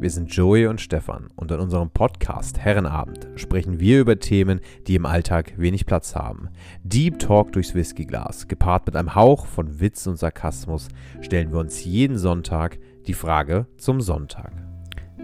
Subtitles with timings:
[0.00, 4.94] Wir sind Joey und Stefan und in unserem Podcast Herrenabend sprechen wir über Themen, die
[4.94, 6.48] im Alltag wenig Platz haben.
[6.84, 10.88] Deep Talk durchs Whiskyglas, gepaart mit einem Hauch von Witz und Sarkasmus,
[11.20, 14.52] stellen wir uns jeden Sonntag die Frage zum Sonntag.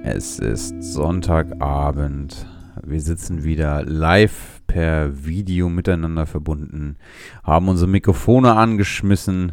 [0.02, 2.46] Es ist Sonntagabend.
[2.84, 6.98] Wir sitzen wieder live per Video miteinander verbunden,
[7.43, 9.52] haben unsere Mikrofone angeschmissen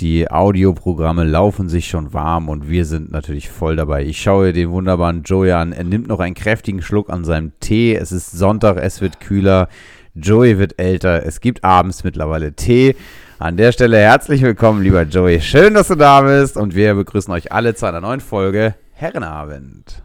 [0.00, 4.04] die Audioprogramme laufen sich schon warm und wir sind natürlich voll dabei.
[4.04, 5.72] Ich schaue den wunderbaren Joey an.
[5.72, 7.94] Er nimmt noch einen kräftigen Schluck an seinem Tee.
[7.94, 9.68] Es ist Sonntag, es wird kühler.
[10.14, 11.24] Joey wird älter.
[11.24, 12.96] Es gibt abends mittlerweile Tee.
[13.38, 15.40] An der Stelle herzlich willkommen, lieber Joey.
[15.40, 20.02] Schön, dass du da bist und wir begrüßen euch alle zu einer neuen Folge Herrenabend.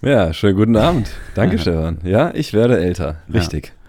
[0.00, 1.10] Ja, schönen guten Abend.
[1.34, 1.98] Danke, Stefan.
[2.02, 3.22] Ja, ich werde älter.
[3.32, 3.66] Richtig.
[3.68, 3.81] Ja.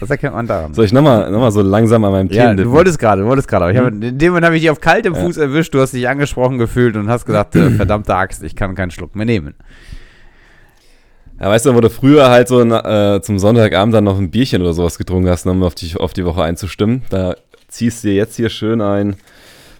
[0.00, 0.74] Das erkennt man daran.
[0.74, 3.28] Soll ich nochmal noch mal so langsam an meinem Thema Ja, du wolltest gerade, du
[3.28, 3.76] wolltest gerade.
[3.76, 4.02] Hm.
[4.02, 5.42] in dem Moment habe ich dich auf kaltem Fuß ja.
[5.44, 8.90] erwischt, du hast dich angesprochen gefühlt und hast gesagt, äh, verdammte Axt, ich kann keinen
[8.90, 9.54] Schluck mehr nehmen.
[11.40, 14.62] Ja, weißt du, wo du früher halt so äh, zum Sonntagabend dann noch ein Bierchen
[14.62, 17.02] oder sowas getrunken hast, um auf die, auf die Woche einzustimmen.
[17.10, 17.34] Da
[17.68, 19.16] ziehst du dir jetzt hier schön ein,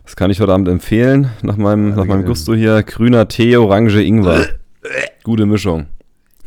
[0.05, 4.03] das kann ich heute Abend empfehlen, nach meinem, nach meinem Gusto hier, grüner Tee, Orange,
[4.03, 4.47] Ingwer.
[5.25, 5.86] Gute Mischung.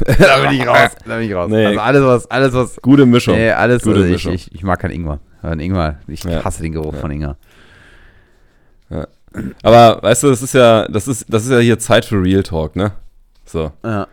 [0.19, 0.91] da bin ich raus.
[1.05, 1.49] Da bin ich raus.
[1.49, 1.65] Nee.
[1.65, 2.81] Also alles was, alles was.
[2.81, 3.35] Gute Mischung.
[3.35, 4.33] Nee, alles, Gute also Mischung.
[4.33, 5.19] Ich, ich, ich, mag keinen Ingwer.
[5.43, 6.43] Ingwer, ich ja.
[6.43, 6.99] hasse den Geruch ja.
[6.99, 7.37] von Ingwer.
[8.89, 9.07] Ja.
[9.63, 12.43] Aber weißt du, das ist ja, das ist, das ist ja hier Zeit für Real
[12.43, 12.91] Talk, ne?
[13.45, 13.71] So.
[13.83, 14.07] Ja.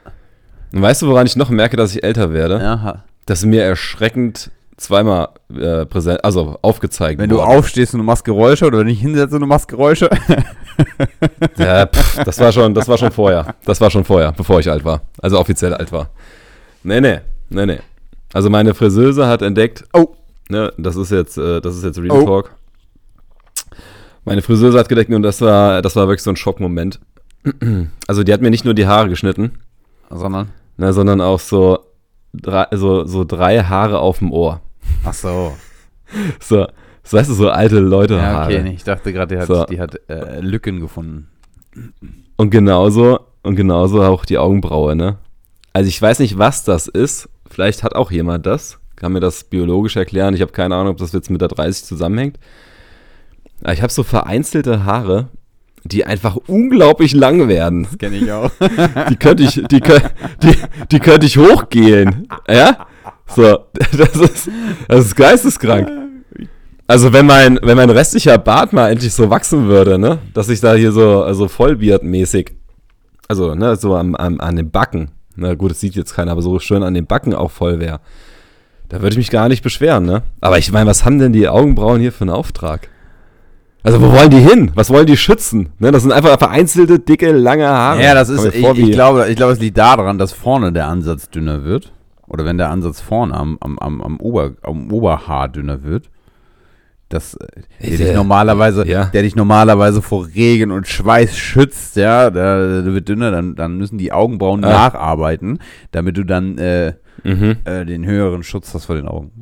[0.72, 2.58] Und weißt du, woran ich noch merke, dass ich älter werde?
[2.58, 3.04] Ja.
[3.26, 7.50] Dass mir erschreckend zweimal äh, präsent, also aufgezeigt Wenn worden.
[7.50, 10.08] du aufstehst und du machst Geräusche oder nicht hinsetzt und du machst Geräusche.
[11.58, 13.54] ja, pff, das war schon, das war schon vorher.
[13.64, 15.02] Das war schon vorher, bevor ich alt war.
[15.20, 16.10] Also offiziell alt war.
[16.82, 17.78] Nee, nee, nee, nee.
[18.32, 20.14] Also meine Friseuse hat entdeckt, oh,
[20.48, 22.24] ne, das ist jetzt, äh, das ist jetzt Real oh.
[22.24, 22.54] Talk.
[24.24, 27.00] Meine Friseuse hat gedeckt und das war, das war wirklich so ein Schockmoment.
[28.06, 29.58] Also die hat mir nicht nur die Haare geschnitten,
[30.10, 31.78] sondern, ne, sondern auch so
[32.34, 34.60] drei, so, so drei Haare auf dem Ohr.
[35.04, 35.56] Ach so.
[36.40, 36.66] So,
[37.08, 39.64] so weißt du, so alte Leute Ja, okay, nee, ich dachte gerade, die hat, so.
[39.64, 41.28] die hat äh, Lücken gefunden.
[42.36, 45.16] Und genauso, und genauso auch die Augenbraue, ne?
[45.72, 47.30] Also ich weiß nicht, was das ist.
[47.48, 48.78] Vielleicht hat auch jemand das.
[48.94, 50.34] Kann mir das biologisch erklären.
[50.34, 52.38] Ich habe keine Ahnung, ob das jetzt mit der 30 zusammenhängt.
[53.62, 55.28] Aber ich habe so vereinzelte Haare,
[55.84, 57.84] die einfach unglaublich lang werden.
[57.84, 58.50] Das kenne ich auch.
[59.08, 60.56] Die könnte ich, die, die,
[60.90, 62.28] die könnte ich hochgehen.
[62.46, 62.86] Ja?
[63.34, 63.64] So,
[63.96, 64.50] das ist,
[64.88, 65.97] das ist geisteskrank.
[66.90, 70.60] Also wenn mein, wenn mein restlicher Bart mal endlich so wachsen würde, ne, dass ich
[70.60, 72.52] da hier so, also Vollbeard-mäßig,
[73.28, 76.40] also, ne, so am, am, an den Backen, na gut, das sieht jetzt keiner, aber
[76.40, 78.00] so schön an den Backen auch voll wäre,
[78.88, 80.22] da würde ich mich gar nicht beschweren, ne.
[80.40, 82.88] Aber ich meine, was haben denn die Augenbrauen hier für einen Auftrag?
[83.82, 84.70] Also wo wollen die hin?
[84.74, 85.68] Was wollen die schützen?
[85.78, 88.02] Ne, das sind einfach vereinzelte, dicke, lange Haare.
[88.02, 91.28] Ja, das ist, ich, ich, glaube, ich glaube, es liegt daran, dass vorne der Ansatz
[91.28, 91.92] dünner wird.
[92.26, 96.08] Oder wenn der Ansatz vorne am, am, am, am, Ober, am Oberhaar dünner wird.
[97.08, 97.46] Das, äh,
[97.80, 99.06] der, dich normalerweise, ja.
[99.06, 103.78] der dich normalerweise vor Regen und Schweiß schützt, ja, der, der wird dünner, dann, dann
[103.78, 104.68] müssen die Augenbrauen ah.
[104.68, 105.58] nacharbeiten,
[105.90, 107.56] damit du dann äh, mhm.
[107.64, 109.32] äh, den höheren Schutz hast vor den Augen.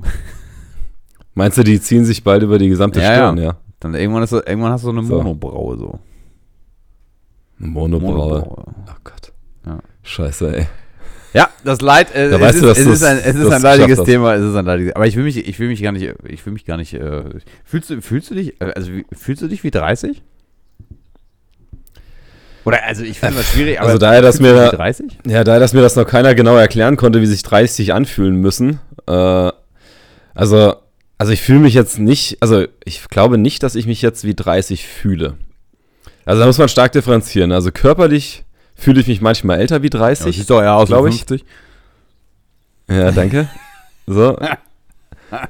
[1.35, 3.45] Meinst du, die ziehen sich bald über die gesamte ja, Stirn, ja?
[3.45, 3.57] ja?
[3.81, 5.17] Dann irgendwann, ist, irgendwann hast du so eine so.
[5.17, 5.99] Monobraue so.
[7.59, 8.15] Eine Monobraue.
[8.15, 8.65] Monobraue.
[8.89, 9.33] Oh Gott.
[9.67, 9.79] Ja.
[10.03, 10.67] Scheiße, ey.
[11.37, 14.03] Ja, das Leid, äh, da es, ist, du, es, ist, ein, es ist ein leidiges
[14.05, 16.47] Thema, es ist ein leidiges, aber ich will mich, ich will mich gar nicht, ich
[16.47, 17.25] will mich gar nicht, äh,
[17.63, 20.23] fühlst du, fühlst du dich, äh, also fühlst du dich wie 30?
[22.65, 25.19] Oder, also ich finde das schwierig, aber also daher, dass mir, 30?
[25.27, 28.81] Ja, daher, dass mir das noch keiner genau erklären konnte, wie sich 30 anfühlen müssen,
[29.07, 29.53] äh,
[30.35, 30.75] also,
[31.19, 34.35] also ich fühle mich jetzt nicht, also ich glaube nicht, dass ich mich jetzt wie
[34.35, 35.35] 30 fühle.
[36.25, 37.53] Also da muss man stark differenzieren.
[37.53, 38.46] Also körperlich
[38.77, 40.27] fühle ich mich manchmal älter wie 30.
[40.27, 41.45] Ja, sieht doch eher aus wie 50.
[42.89, 43.49] Ja, danke.
[44.07, 44.39] So.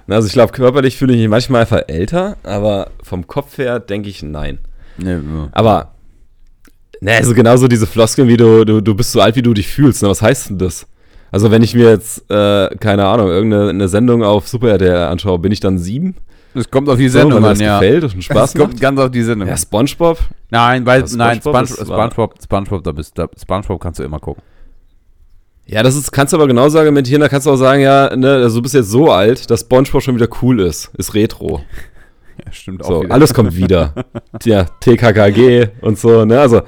[0.08, 4.08] Also ich glaube, körperlich fühle ich mich manchmal einfach älter, aber vom Kopf her denke
[4.08, 4.58] ich nein.
[4.96, 5.48] Nee, ja.
[5.52, 5.92] Aber,
[7.02, 9.68] ne, also genauso diese Floskeln, wie du, du, du bist so alt, wie du dich
[9.68, 10.02] fühlst.
[10.02, 10.08] Ne?
[10.08, 10.86] Was heißt denn das?
[11.30, 15.52] Also wenn ich mir jetzt, äh, keine Ahnung, irgendeine Sendung auf Super RTL anschaue, bin
[15.52, 16.14] ich dann sieben?
[16.56, 17.78] Es kommt auf die Sendung so, an, ja.
[17.78, 19.48] gefällt und Spaß Es kommt ganz auf die Sendung.
[19.48, 20.18] Ja, Spongebob?
[20.50, 24.42] Nein, weil, also nein, Spongebob, Spongebob, Spongebob, da bist, da, Spongebob kannst du immer gucken.
[25.66, 28.34] Ja, das ist, kannst du aber genauso argumentieren, da kannst du auch sagen, ja, ne,
[28.34, 31.60] also du bist jetzt so alt, dass Spongebob schon wieder cool ist, ist Retro.
[32.44, 32.88] Ja, stimmt auch.
[32.88, 33.14] So, wieder.
[33.14, 33.94] alles kommt wieder.
[34.44, 36.60] ja, TKKG und so, ne, also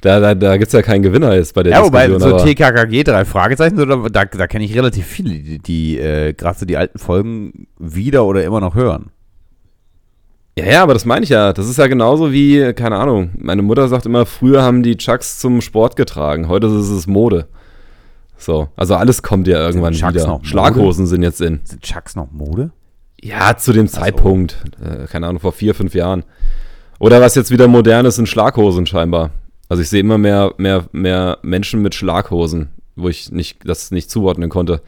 [0.00, 2.20] da, da, da gibt es ja keinen Gewinner jetzt bei der ja, Diskussion.
[2.20, 5.98] Ja, wobei so TKKG, drei Fragezeichen, da, da, da kenne ich relativ viele, die, die
[5.98, 9.10] äh, gerade so die alten Folgen wieder oder immer noch hören.
[10.58, 11.52] Ja, ja, aber das meine ich ja.
[11.52, 15.38] Das ist ja genauso wie, keine Ahnung, meine Mutter sagt immer, früher haben die Chucks
[15.38, 17.46] zum Sport getragen, heute ist es Mode.
[18.38, 20.26] So, also alles kommt ja irgendwann Chucks wieder.
[20.26, 20.48] noch Mode?
[20.48, 21.60] Schlaghosen sind jetzt in.
[21.64, 22.70] Sind Chucks noch Mode?
[23.20, 26.24] Ja, zu dem Zeitpunkt, äh, keine Ahnung, vor vier, fünf Jahren.
[26.98, 29.30] Oder was jetzt wieder modern ist, sind Schlaghosen scheinbar.
[29.68, 34.10] Also ich sehe immer mehr, mehr, mehr Menschen mit Schlaghosen, wo ich nicht, das nicht
[34.10, 34.80] zuordnen konnte.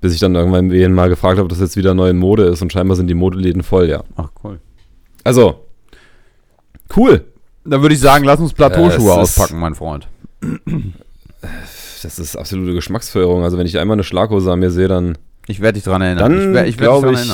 [0.00, 2.72] Bis ich dann irgendwann mal gefragt habe, ob das jetzt wieder neue Mode ist und
[2.72, 4.04] scheinbar sind die Modeläden voll, ja.
[4.16, 4.60] Ach, cool.
[5.24, 5.64] Also,
[6.96, 7.24] cool.
[7.64, 10.06] Dann würde ich sagen, lass uns Plateauschuhe Ja, auspacken, mein Freund.
[12.02, 13.42] Das ist absolute Geschmacksverirrung.
[13.42, 15.16] Also wenn ich einmal eine Schlaghose an mir sehe, dann,
[15.46, 16.30] Ich werde dich dran erinnern.
[16.30, 17.30] dann ich werd- ich werd glaube dich dran ich,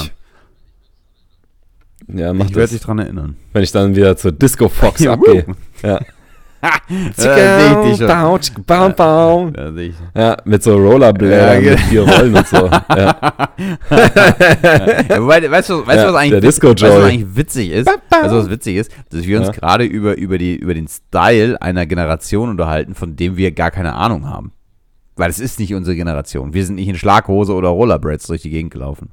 [2.08, 2.20] erinnern.
[2.20, 3.36] ja, mach Ich werde dich dran erinnern.
[3.52, 5.44] Wenn ich dann wieder zur Disco Fox abgehe.
[5.82, 6.00] Ja.
[7.16, 8.06] Da sehe ich dich schon.
[8.08, 9.50] Bau, tschik, bau, bau.
[9.50, 9.94] Da sehe ich.
[10.14, 12.70] Ja, mit so Rollerblädern Ja, mit vier Rollen und so.
[12.96, 13.16] Ja.
[15.08, 17.86] Ja, wobei, weißt du, weißt Ja, du, was eigentlich, weißt, was eigentlich witzig ist?
[17.86, 18.92] Weißt du, was witzig ist?
[19.10, 23.36] Dass wir uns gerade über, über, die, über den Style einer Generation unterhalten, von dem
[23.36, 24.52] wir gar keine Ahnung haben.
[25.16, 26.54] Weil es ist nicht unsere Generation.
[26.54, 29.10] Wir sind nicht in Schlaghose oder Rollerblades durch die Gegend gelaufen.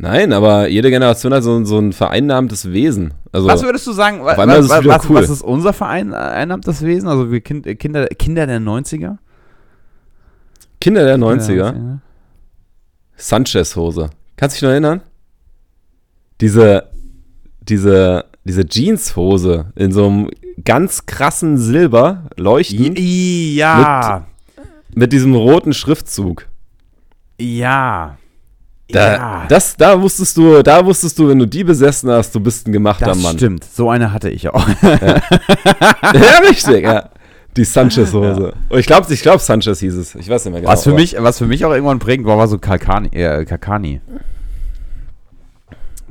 [0.00, 3.14] Nein, aber jede Generation hat so, so ein vereinnahmtes Wesen.
[3.32, 5.16] Also, Was würdest du sagen, wa- was, ist was, cool.
[5.16, 7.08] was ist unser Verein einnahmtes Wesen?
[7.08, 9.16] Also wir kind, äh, Kinder, Kinder der 90er?
[10.80, 11.98] Kinder der Ja, 90er,
[13.16, 14.10] Sanchez-Hose.
[14.36, 15.00] Kannst du dich noch erinnern?
[16.40, 16.84] Diese,
[17.60, 20.30] diese, diese Jeans-Hose in so einem
[20.64, 24.26] ganz krassen Silber leuchten Ja,
[24.94, 26.46] mit diesem roten Schriftzug.
[27.40, 28.16] ja.
[28.90, 29.44] Da, ja.
[29.48, 32.72] das, da wusstest du, da wusstest du, wenn du die besessen hast, du bist ein
[32.72, 33.36] gemachter das Mann.
[33.36, 33.64] stimmt.
[33.64, 34.66] So eine hatte ich auch.
[34.82, 37.10] ja, richtig, ja.
[37.56, 38.54] Die Sanchez-Hose.
[38.68, 40.14] Und Ich glaube, ich glaub, Sanchez hieß es.
[40.14, 40.72] Ich weiß nicht mehr genau.
[40.72, 43.44] Was für aber- mich, was für mich auch irgendwann prägend war, war so Kalkani, äh,
[43.44, 44.00] Kakani.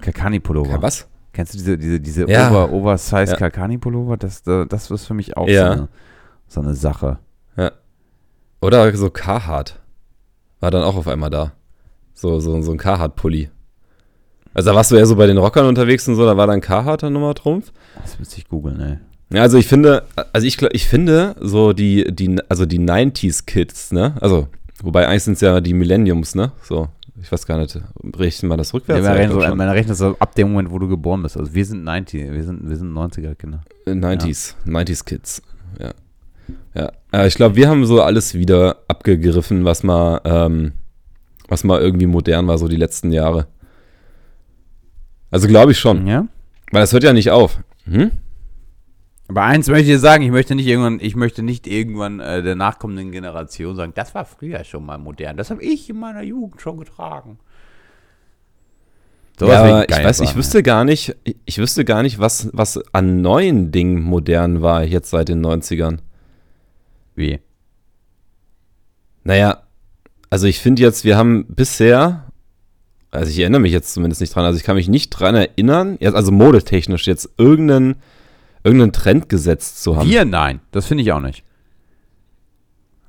[0.01, 0.71] Kakani-Pullover.
[0.71, 1.07] Ja, was?
[1.33, 2.49] Kennst du diese, diese, diese Ja.
[2.49, 3.37] Over, Oversize Ja.
[3.37, 4.17] Kalkani-Pullover?
[4.17, 5.67] Das, das ist für mich auch Ja.
[5.67, 5.87] so, eine,
[6.47, 7.19] so eine Sache.
[8.59, 9.79] Oder so Carhartt.
[10.59, 11.51] War dann auch auf einmal da.
[12.19, 13.49] So, so, so ein Carhartt-Pulli.
[14.55, 16.61] Also da warst du ja so bei den Rockern unterwegs und so, da war dann
[16.61, 17.71] Carhartt dann Nummer Trumpf.
[18.01, 18.97] Das müsste ich googeln, ey.
[19.31, 20.03] Ja, also ich finde,
[20.33, 24.15] also ich, ich finde so die, die, also die 90s-Kids, ne?
[24.19, 24.47] Also,
[24.81, 26.53] wobei eigentlich sind es ja die Millenniums, ne?
[26.63, 26.87] So,
[27.21, 27.77] ich weiß gar nicht,
[28.15, 29.03] rechnen wir das Ja, rückwärts?
[29.03, 31.37] man, Ja, rechnet so, glaub man rechnet so ab dem Moment, wo du geboren bist.
[31.37, 33.61] Also wir sind 90, wir sind, wir sind 90er-Kinder.
[33.87, 34.03] schon.
[34.03, 35.41] 90s, 90s-Kids,
[35.79, 35.91] ja.
[36.73, 40.71] Ja, äh, ich glaube, wir haben so alles wieder abgegriffen, was mal, ähm,
[41.47, 43.47] was mal irgendwie modern war, so die letzten Jahre.
[45.31, 46.27] Also glaube ich schon, Ja?
[46.71, 47.59] weil das hört ja nicht auf.
[47.85, 48.11] Hm?
[49.29, 52.55] Aber eins möchte ich sagen, ich möchte nicht irgendwann, ich möchte nicht irgendwann äh, der
[52.55, 55.35] nachkommenden Generation sagen, das war früher schon mal modern.
[55.35, 57.39] Das habe ich in meiner Jugend schon getragen.
[59.37, 62.49] Sowas ja, ich weiß, ich sagen, wüsste gar nicht, ich, ich wüsste gar nicht, was,
[62.53, 65.99] was an neuen Dingen modern war jetzt seit den 90ern.
[67.13, 67.39] Wie?
[69.23, 69.66] Naja,
[70.29, 72.25] also ich finde jetzt, wir haben bisher,
[73.11, 75.97] also ich erinnere mich jetzt zumindest nicht dran, also ich kann mich nicht dran erinnern,
[75.99, 77.95] jetzt, also modetechnisch jetzt irgendeinen,
[78.63, 80.09] irgendeinen Trend gesetzt zu haben.
[80.09, 80.25] Wir?
[80.25, 81.43] Nein, das finde ich auch nicht.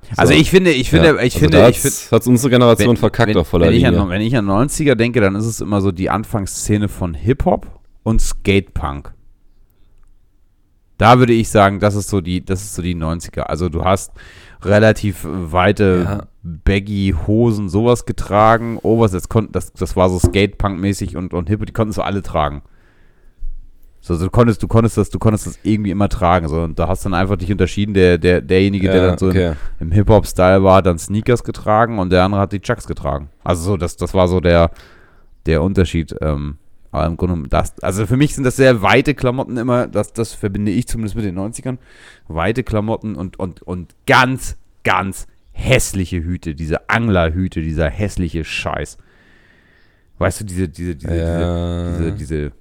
[0.01, 0.15] So.
[0.17, 2.97] Also ich finde, ich finde, Ja, ich also finde, da ich finde, hat's unsere Generation
[2.97, 4.01] verkackt wenn, auf voller wenn ich, Linie.
[4.01, 7.67] an, wenn ich an 90er denke, dann ist es immer so die Anfangsszene von Hip-Hop
[8.03, 9.13] und Skatepunk.
[10.97, 13.41] Da würde ich sagen, das ist so die, das ist so die 90er.
[13.41, 14.11] Also du hast
[14.63, 16.27] relativ weite Ja.
[16.43, 18.79] Baggy Hosen, sowas getragen.
[18.81, 22.21] Overs, das, kon, das, das war so Skatepunk-mäßig und, und Hip, die konnten so alle
[22.21, 22.61] tragen.
[24.01, 26.47] So, also du konntest, du konntest das, du konntest das irgendwie immer tragen.
[26.47, 29.27] So, und da hast dann einfach dich unterschieden, der, der, derjenige, der Ja, dann so
[29.27, 29.53] okay.
[29.79, 33.29] im Hip-Hop-Style war, hat dann Sneakers getragen und der andere hat die Chucks getragen.
[33.43, 34.71] Also so, das, das war so der,
[35.45, 36.15] der Unterschied.
[36.21, 36.57] Ähm,
[36.91, 40.33] aber im Grunde, das, also für mich sind das sehr weite Klamotten immer, das, das
[40.33, 41.77] verbinde ich zumindest mit den 90ern.
[42.27, 45.27] Weite Klamotten und, und, und ganz, ganz
[45.59, 48.97] hässliche Hüte, diese Anglerhüte, dieser hässliche Scheiß.
[50.17, 51.91] Weißt du, diese, diese, diese, Ja.
[51.97, 52.51] diese, diese,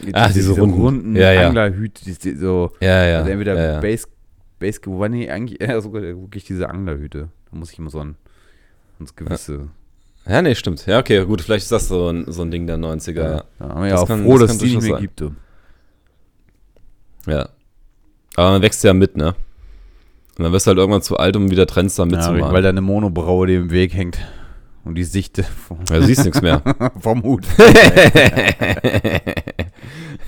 [0.00, 1.16] diese, Ach, diese runden.
[1.16, 1.48] Ja, ja.
[1.48, 3.18] Anglerhüte, die, so, Ja, ja.
[3.18, 3.80] also entweder ja, ja.
[3.80, 4.06] Base,
[4.58, 7.28] Base, nee, eigentlich eher sogar wirklich diese Anglerhüte.
[7.50, 8.16] Da muss ich immer so an,
[8.98, 9.68] ans gewisse.
[10.26, 10.86] ja, nee, stimmt.
[10.86, 13.44] Ja, okay, gut, vielleicht ist das so ein, so ein Ding der 90er.
[13.58, 13.80] Ja.
[13.80, 15.00] Wir ja Das auch kann- froh, das dass es die nicht mehr sein.
[15.02, 15.22] gibt.
[17.26, 17.48] Ja.
[18.36, 19.34] Aber man wächst ja mit, ne?
[20.40, 22.54] Und dann wirst du halt irgendwann zu alt, um wieder Trends da Ja, mitzumachen.
[22.54, 24.18] weil da eine Monobraue dir im Weg hängt.
[24.86, 26.62] Und die Sichte vom, Ja, du siehst nichts mehr.
[27.00, 27.44] vom Hut.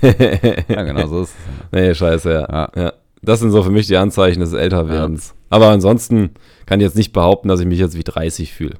[0.01, 1.35] Ja, genau so ist es.
[1.71, 2.41] nee, scheiße, ja.
[2.51, 2.69] Ja.
[2.75, 2.93] ja.
[3.23, 5.33] Das sind so für mich die Anzeichen des Älterwerdens.
[5.49, 6.31] Aber ansonsten
[6.65, 8.75] kann ich jetzt nicht behaupten, dass ich mich jetzt wie 30 fühle.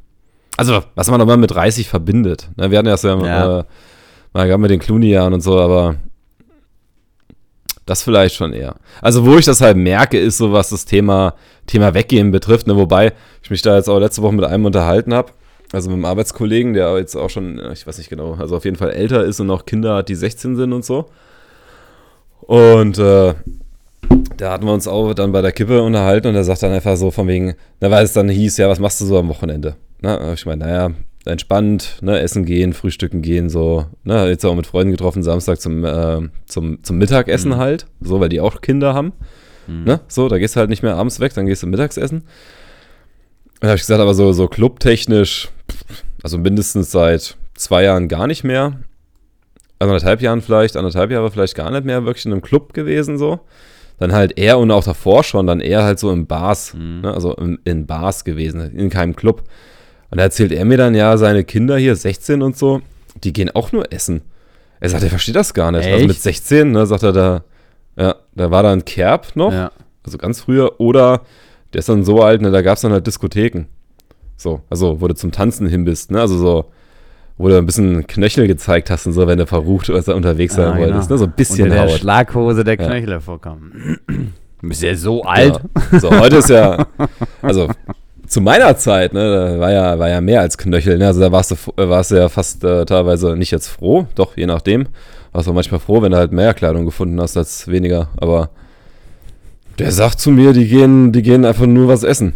[0.57, 2.49] Also, was man aber mit 30 verbindet.
[2.57, 3.59] Ne, wir hatten das ja, Ja.
[3.61, 3.63] Äh,
[4.33, 5.95] Mal gerade mit den Clooney-Jahren und so, aber
[7.85, 8.75] das vielleicht schon eher.
[9.01, 11.35] Also, wo ich das halt merke, ist so, was das Thema,
[11.67, 12.75] Thema Weggehen betrifft, ne?
[12.75, 15.31] wobei ich mich da jetzt auch letzte Woche mit einem unterhalten habe,
[15.71, 18.77] also mit einem Arbeitskollegen, der jetzt auch schon, ich weiß nicht genau, also auf jeden
[18.77, 21.09] Fall älter ist und noch Kinder hat, die 16 sind und so.
[22.41, 23.33] Und äh,
[24.37, 26.97] da hatten wir uns auch dann bei der Kippe unterhalten und er sagt dann einfach
[26.97, 29.75] so von wegen, na, weil es dann hieß, ja, was machst du so am Wochenende?
[30.01, 30.91] Na, ich meine, naja,
[31.25, 35.85] entspannt, ne, essen gehen, frühstücken gehen, so, ne, jetzt auch mit Freunden getroffen, Samstag zum,
[35.85, 37.57] äh, zum, zum Mittagessen mhm.
[37.57, 39.13] halt, so, weil die auch Kinder haben,
[39.67, 39.83] mhm.
[39.85, 42.23] ne, so, da gehst du halt nicht mehr abends weg, dann gehst du Mittagsessen.
[43.61, 45.49] Da habe ich gesagt, aber so, so clubtechnisch,
[46.21, 48.79] also mindestens seit zwei Jahren gar nicht mehr,
[49.79, 53.39] anderthalb Jahren vielleicht, anderthalb Jahre vielleicht gar nicht mehr wirklich in einem Club gewesen, so.
[53.99, 57.01] Dann halt er und auch davor schon, dann eher halt so im Bars, mhm.
[57.01, 59.43] ne, also in, in Bars gewesen, in keinem Club.
[60.13, 62.83] Und da erzählt er mir dann, ja, seine Kinder hier, 16 und so,
[63.23, 64.21] die gehen auch nur essen.
[64.79, 65.87] Er sagt, er versteht das gar nicht.
[65.87, 65.93] Echt?
[65.95, 67.43] Also mit 16, ne, sagt er da,
[67.97, 69.71] ja, da war da ein Kerb noch, ja.
[70.03, 71.21] also ganz früher, oder
[71.73, 73.65] der ist dann so alt, ne, da gab es dann halt Diskotheken.
[74.37, 76.65] So, also wo du zum Tanzen hin bist, ne, also so,
[77.39, 80.73] wo du ein bisschen Knöchel gezeigt hast und so, wenn du verrucht oder unterwegs sein
[80.73, 81.13] ah, wolltest, genau.
[81.13, 81.99] ne, so ein bisschen Unter der Haut.
[81.99, 83.13] Schlaghose der Knöchel ja.
[83.13, 83.97] hervorkommen.
[84.61, 85.59] Du bist ja so alt.
[85.91, 85.99] Ja.
[85.99, 86.85] So, heute ist ja,
[87.41, 87.67] also
[88.27, 90.97] zu meiner Zeit, ne, da war ja, war ja mehr als Knöchel.
[90.97, 91.07] Ne?
[91.07, 94.37] Also da warst du, äh, warst du ja fast äh, teilweise nicht jetzt froh, doch,
[94.37, 94.87] je nachdem.
[95.31, 98.09] Warst du manchmal froh, wenn du halt mehr Kleidung gefunden hast als weniger.
[98.17, 98.49] Aber
[99.79, 102.33] der sagt zu mir, die gehen, die gehen einfach nur was essen.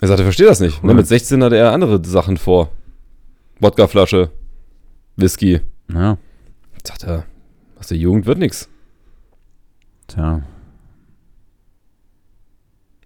[0.00, 0.82] Er sagt, er versteht das nicht.
[0.82, 0.94] Ne?
[0.94, 2.70] Mit 16 hatte er andere Sachen vor.
[3.60, 4.30] Wodkaflasche,
[5.16, 5.60] Whisky.
[5.92, 6.16] Ja.
[6.82, 7.24] Sagt er,
[7.78, 8.68] aus der Jugend wird nichts.
[10.08, 10.42] Tja.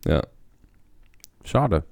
[0.07, 0.23] Ja.
[1.45, 1.83] Schade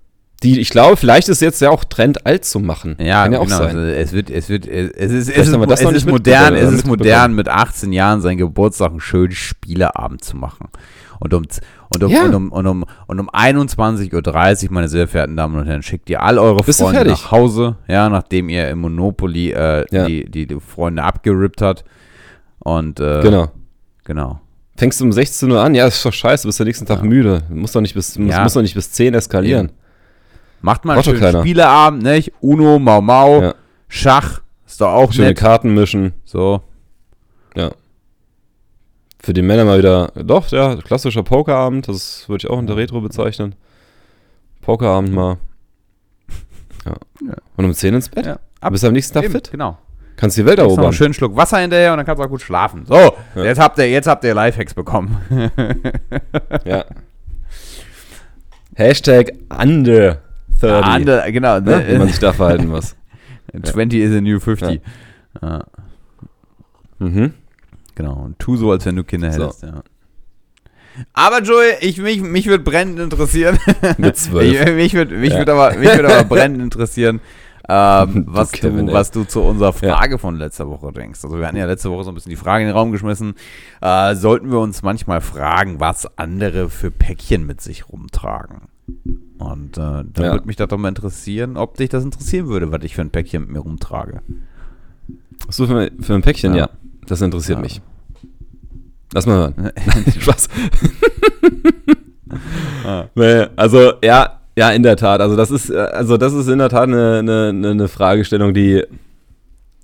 [0.42, 2.96] die, ich glaube, vielleicht ist jetzt ja auch Trend, alt zu machen.
[2.98, 3.54] Ja, Kann ja genau.
[3.54, 3.76] auch sein.
[3.76, 7.34] Also es wird, es wird, es ist, es ist, es ist modern, es ist modern,
[7.34, 10.68] mit 18 Jahren seinen Geburtstag einen schönen Spieleabend zu machen.
[11.20, 11.44] Und um,
[11.94, 12.24] und um, ja.
[12.24, 16.10] und um, und um, und um 21.30 Uhr, meine sehr verehrten Damen und Herren, schickt
[16.10, 20.06] ihr all eure Bist Freunde nach Hause, ja, nachdem ihr im Monopoly äh, ja.
[20.06, 21.84] die, die, die, Freunde abgerippt hat.
[22.58, 23.52] Und, äh, genau.
[24.04, 24.40] Genau.
[24.76, 25.76] Fängst du um 16 Uhr an?
[25.76, 27.04] Ja, ist doch scheiße, bist du nächsten Tag ja.
[27.04, 27.42] müde.
[27.50, 29.70] Muss doch nicht bis, muss, muss doch nicht bis 10 eskalieren.
[30.62, 32.32] Macht mal einen schönen Spieleabend, nicht?
[32.40, 33.54] Uno, Mau Mau, ja.
[33.88, 35.38] Schach, ist doch auch Schöne nett.
[35.38, 36.14] Karten mischen.
[36.24, 36.62] So.
[37.56, 37.72] Ja.
[39.20, 43.00] Für die Männer mal wieder, doch, ja, klassischer Pokerabend, das würde ich auch unter Retro
[43.00, 43.56] bezeichnen.
[44.62, 45.38] Pokerabend mal.
[46.84, 46.94] Ja.
[47.26, 47.34] ja.
[47.56, 48.26] Und um 10 ins Bett?
[48.26, 48.38] Ja.
[48.60, 49.50] Ab Bist du am nächsten Tag Eben, fit?
[49.50, 49.78] Genau.
[50.14, 50.76] Kannst die Welt erobern.
[50.76, 52.86] Noch einen schönen Schluck Wasser hinterher und dann kannst du auch gut schlafen.
[52.86, 53.44] So, ja.
[53.44, 55.50] jetzt habt ihr, jetzt habt ihr Lifehacks bekommen.
[56.64, 56.84] ja.
[58.74, 60.18] Hashtag under
[60.68, 60.86] 30.
[60.86, 61.60] Ah, andere, genau.
[61.60, 61.84] Ne?
[61.88, 62.96] Wie man sich da verhalten muss.
[63.62, 64.80] 20 is a new 50.
[65.40, 65.64] Ja.
[66.98, 67.34] Mhm.
[67.94, 68.14] Genau.
[68.14, 69.44] Und tu so, als wenn du Kinder so.
[69.44, 69.82] hättest, ja.
[71.14, 73.58] Aber Joey, ich, mich, mich würde brennend interessieren.
[73.98, 74.66] Mit zwölf.
[74.66, 75.38] Ich, mich würde mich ja.
[75.38, 77.20] würd aber, würd aber brennend interessieren,
[77.68, 80.18] ähm, was, du, Kevin, du was du zu unserer Frage ja.
[80.18, 81.20] von letzter Woche denkst.
[81.22, 83.34] Also wir hatten ja letzte Woche so ein bisschen die Frage in den Raum geschmissen.
[83.80, 88.68] Äh, sollten wir uns manchmal fragen, was andere für Päckchen mit sich rumtragen?
[89.38, 90.32] Und äh, da ja.
[90.32, 93.10] würde mich das doch mal interessieren, ob dich das interessieren würde, was ich für ein
[93.10, 94.20] Päckchen mit mir rumtrage.
[95.48, 96.66] So für, für ein Päckchen, ja.
[96.66, 96.70] ja.
[97.06, 97.62] Das interessiert ja.
[97.62, 97.80] mich.
[99.12, 99.72] Lass mal hören.
[100.18, 100.48] Spaß.
[102.84, 103.04] ah.
[103.56, 105.20] also, ja, ja, in der Tat.
[105.20, 108.84] Also, das ist, äh, also das ist in der Tat eine, eine, eine Fragestellung, die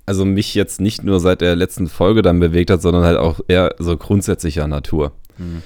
[0.05, 3.41] also mich jetzt nicht nur seit der letzten Folge dann bewegt hat, sondern halt auch
[3.47, 5.11] eher so grundsätzlicher Natur.
[5.37, 5.61] Mhm.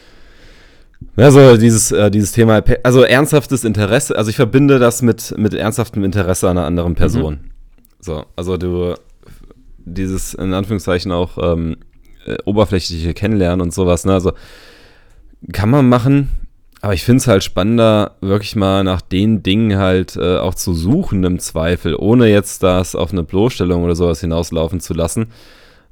[1.15, 5.53] Ja, so dieses, äh, dieses Thema, also ernsthaftes Interesse, also ich verbinde das mit, mit
[5.53, 7.33] ernsthaftem Interesse an einer anderen Person.
[7.33, 7.49] Mhm.
[7.99, 8.95] So, also du,
[9.77, 11.77] dieses in Anführungszeichen auch ähm,
[12.25, 14.33] äh, oberflächliche Kennenlernen und sowas, ne, also
[15.51, 16.29] kann man machen,
[16.83, 20.73] aber ich finde es halt spannender, wirklich mal nach den Dingen halt äh, auch zu
[20.73, 25.27] suchen im Zweifel, ohne jetzt das auf eine Bloßstellung oder sowas hinauslaufen zu lassen.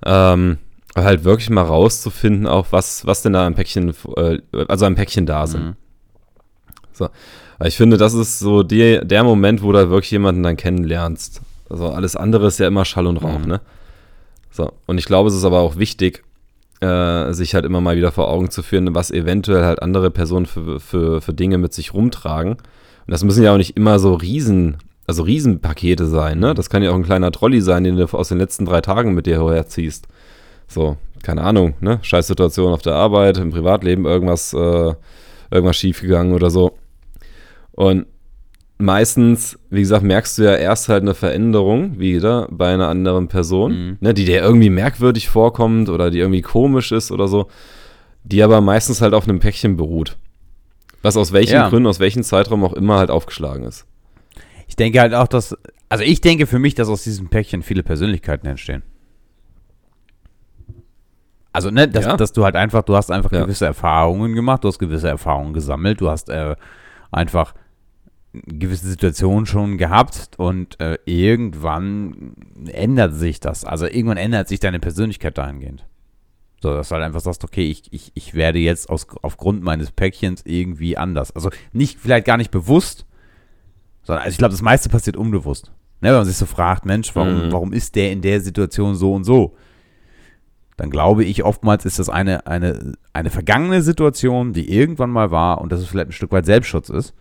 [0.05, 0.57] Ähm,
[0.95, 5.25] halt wirklich mal rauszufinden, auch was, was denn da ein Päckchen, äh, also ein Päckchen
[5.25, 5.63] da sind.
[5.63, 5.75] Mhm.
[6.93, 7.09] So.
[7.63, 11.41] Ich finde, das ist so die, der Moment, wo du wirklich jemanden dann kennenlernst.
[11.69, 13.47] Also alles andere ist ja immer Schall und Rauch, mhm.
[13.47, 13.61] ne?
[14.51, 14.73] So.
[14.87, 16.23] Und ich glaube, es ist aber auch wichtig,
[16.81, 20.47] äh, sich halt immer mal wieder vor Augen zu führen, was eventuell halt andere Personen
[20.47, 22.53] für, für, für Dinge mit sich rumtragen.
[22.53, 22.61] Und
[23.07, 26.53] das müssen ja auch nicht immer so riesen, also Riesenpakete sein, ne?
[26.53, 29.13] Das kann ja auch ein kleiner Trolley sein, den du aus den letzten drei Tagen
[29.13, 30.07] mit dir herziehst.
[30.71, 31.99] So, keine Ahnung, ne?
[32.01, 34.93] Scheißsituation auf der Arbeit, im Privatleben irgendwas, äh,
[35.51, 36.77] irgendwas schiefgegangen oder so.
[37.73, 38.05] Und
[38.77, 43.71] meistens, wie gesagt, merkst du ja erst halt eine Veränderung wieder bei einer anderen Person,
[43.89, 43.97] Mhm.
[43.99, 47.47] ne, die dir irgendwie merkwürdig vorkommt oder die irgendwie komisch ist oder so,
[48.23, 50.17] die aber meistens halt auf einem Päckchen beruht.
[51.01, 51.69] Was aus welchen Ja.
[51.69, 53.85] Gründen, aus welchem Zeitraum auch immer halt aufgeschlagen ist.
[54.67, 55.57] Ich denke halt auch, dass,
[55.89, 58.83] also ich denke für mich, dass aus diesem Päckchen viele Persönlichkeiten entstehen.
[61.53, 62.17] Also, ne, dass, Ja.
[62.17, 63.41] dass du halt einfach, du hast einfach Ja.
[63.43, 66.55] gewisse Erfahrungen gemacht, du hast gewisse Erfahrungen gesammelt, du hast äh,
[67.11, 67.53] einfach
[68.33, 72.33] gewisse Situationen schon gehabt und äh, irgendwann
[72.71, 73.65] ändert sich das.
[73.65, 75.85] Also irgendwann ändert sich deine Persönlichkeit dahingehend.
[76.61, 79.91] So, dass du halt einfach sagst, okay, ich, ich, ich werde jetzt aus, aufgrund meines
[79.91, 81.35] Päckchens irgendwie anders.
[81.35, 83.05] Also nicht, vielleicht gar nicht bewusst,
[84.03, 85.71] sondern also ich glaube, das meiste passiert unbewusst.
[85.99, 87.51] Ne, wenn man sich so fragt, Mensch, warum, Mhm.
[87.51, 89.55] warum ist der in der Situation so und so?
[90.81, 95.61] Dann glaube ich, oftmals ist das eine, eine, eine vergangene Situation, die irgendwann mal war
[95.61, 97.13] und dass es vielleicht ein Stück weit Selbstschutz ist.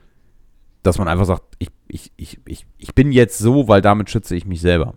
[0.83, 4.35] Dass man einfach sagt, ich, ich, ich, ich, ich bin jetzt so, weil damit schütze
[4.35, 4.95] ich mich selber.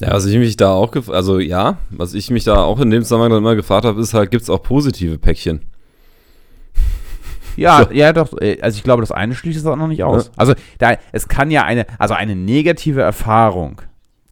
[0.00, 3.02] Ja, was ich mich da auch, also ja, was ich mich da auch in dem
[3.02, 5.62] Zusammenhang dann immer gefragt habe, ist halt, gibt es auch positive Päckchen?
[7.56, 7.90] Ja, So.
[7.92, 8.40] ja, doch.
[8.40, 10.26] äh, Also ich glaube, das eine schließt es auch noch nicht aus.
[10.26, 10.32] Ja.
[10.36, 13.82] Also da, es kann ja eine, also eine negative Erfahrung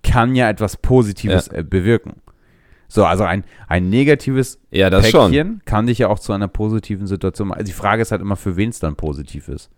[0.02, 2.14] kann ja etwas Positives äh, bewirken.
[2.88, 5.30] So, also ein, ein negatives Ja, das schon.
[5.30, 7.60] Päckchen kann dich ja auch zu einer positiven Situation machen.
[7.60, 9.70] Also die Frage ist halt immer, für wen es dann positiv ist.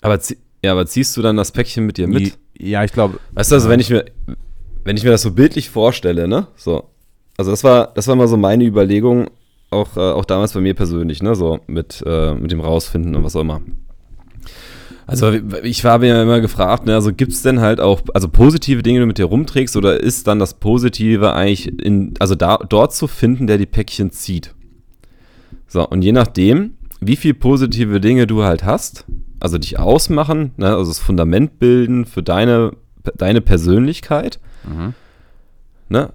[0.00, 0.20] Aber,
[0.62, 2.38] ja, aber ziehst du dann das Päckchen mit dir mit?
[2.56, 3.18] Ja, ich glaube.
[3.32, 4.04] Weißt du, also wenn ich mir,
[4.84, 6.88] wenn ich mir das so bildlich vorstelle, ne, so,
[7.36, 9.28] also das war, das war mal so meine Überlegung,
[9.70, 13.24] auch, äh, auch damals bei mir persönlich, ne, so mit, äh, mit dem Rausfinden und
[13.24, 13.60] was auch immer.
[15.08, 15.30] Also
[15.62, 18.98] ich habe mir immer gefragt, ne, also gibt es denn halt auch, also positive Dinge,
[18.98, 22.92] die du mit dir rumträgst, oder ist dann das Positive eigentlich in, also da, dort
[22.92, 24.54] zu finden, der die Päckchen zieht?
[25.68, 29.04] So, und je nachdem, wie viel positive Dinge du halt hast,
[29.38, 32.72] also dich ausmachen, ne, also das Fundament bilden für deine,
[33.16, 34.94] deine Persönlichkeit, Mhm.
[35.88, 36.10] ne,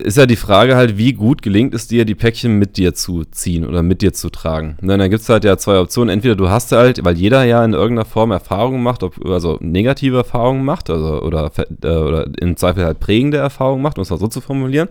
[0.00, 3.24] ist ja die Frage halt, wie gut gelingt es dir, die Päckchen mit dir zu
[3.24, 4.76] ziehen oder mit dir zu tragen.
[4.80, 6.08] Ne, dann gibt es halt ja zwei Optionen.
[6.12, 10.16] Entweder du hast halt, weil jeder ja in irgendeiner Form Erfahrungen macht, ob, also negative
[10.16, 11.50] Erfahrungen macht, also oder,
[11.82, 14.88] äh, oder im Zweifel halt prägende Erfahrungen macht, um es mal so zu formulieren.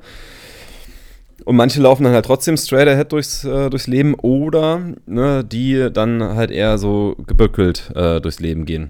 [1.45, 5.89] Und manche laufen dann halt trotzdem straight ahead durchs, äh, durchs Leben oder ne, die
[5.91, 8.89] dann halt eher so geböckelt äh, durchs Leben gehen.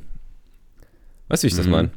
[1.29, 1.71] Weißt du, wie ich das Mhm.
[1.71, 1.89] meine?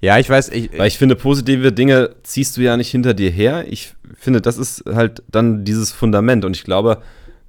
[0.00, 3.30] Ja, ich weiß, ich, Weil ich finde, positive Dinge ziehst du ja nicht hinter dir
[3.30, 3.64] her.
[3.68, 6.44] Ich finde, das ist halt dann dieses Fundament.
[6.44, 7.02] Und ich glaube,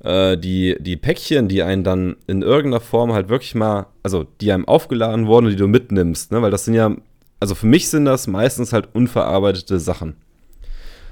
[0.04, 4.52] äh, die, die Päckchen, die einen dann in irgendeiner Form halt wirklich mal, also die
[4.52, 6.42] einem aufgeladen wurden und die du mitnimmst, ne?
[6.42, 6.96] weil das sind ja,
[7.40, 10.16] also für mich sind das meistens halt unverarbeitete Sachen.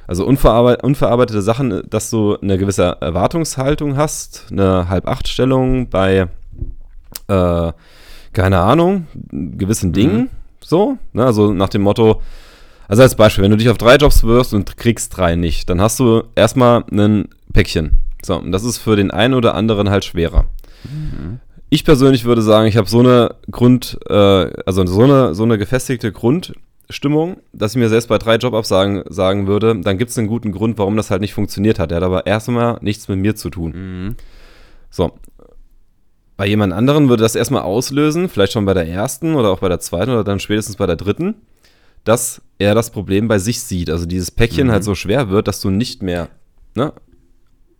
[0.07, 6.29] Also unverarbeit unverarbeitete Sachen, dass du eine gewisse Erwartungshaltung hast, eine Halb-Acht-Stellung bei,
[7.27, 7.71] äh,
[8.31, 10.29] keine Ahnung, gewissen Dingen,
[10.67, 11.25] so, ne?
[11.25, 12.21] also nach dem Motto,
[12.89, 15.79] also als Beispiel, wenn du dich auf drei Jobs wirst und kriegst drei nicht, dann
[15.79, 18.01] hast du erstmal ein Päckchen.
[18.21, 20.45] So, und das ist für den einen oder anderen halt schwerer.
[21.69, 25.57] Ich persönlich würde sagen, ich habe so eine Grund, äh, also so eine, so eine
[25.57, 30.27] gefestigte Grundstimmung, dass ich mir selbst bei drei Jobabsagen sagen würde, dann gibt es einen
[30.27, 31.91] guten Grund, warum das halt nicht funktioniert hat.
[31.91, 33.71] Der hat aber erstmal nichts mit mir zu tun.
[33.71, 34.15] Mhm.
[34.89, 35.13] So.
[36.37, 39.69] Bei jemand anderen würde das erstmal auslösen, vielleicht schon bei der ersten oder auch bei
[39.69, 41.35] der zweiten oder dann spätestens bei der dritten,
[42.03, 43.89] dass er das Problem bei sich sieht.
[43.89, 44.71] Also dieses Päckchen Mhm.
[44.71, 46.29] halt so schwer wird, dass du nicht mehr
[46.75, 46.93] ne,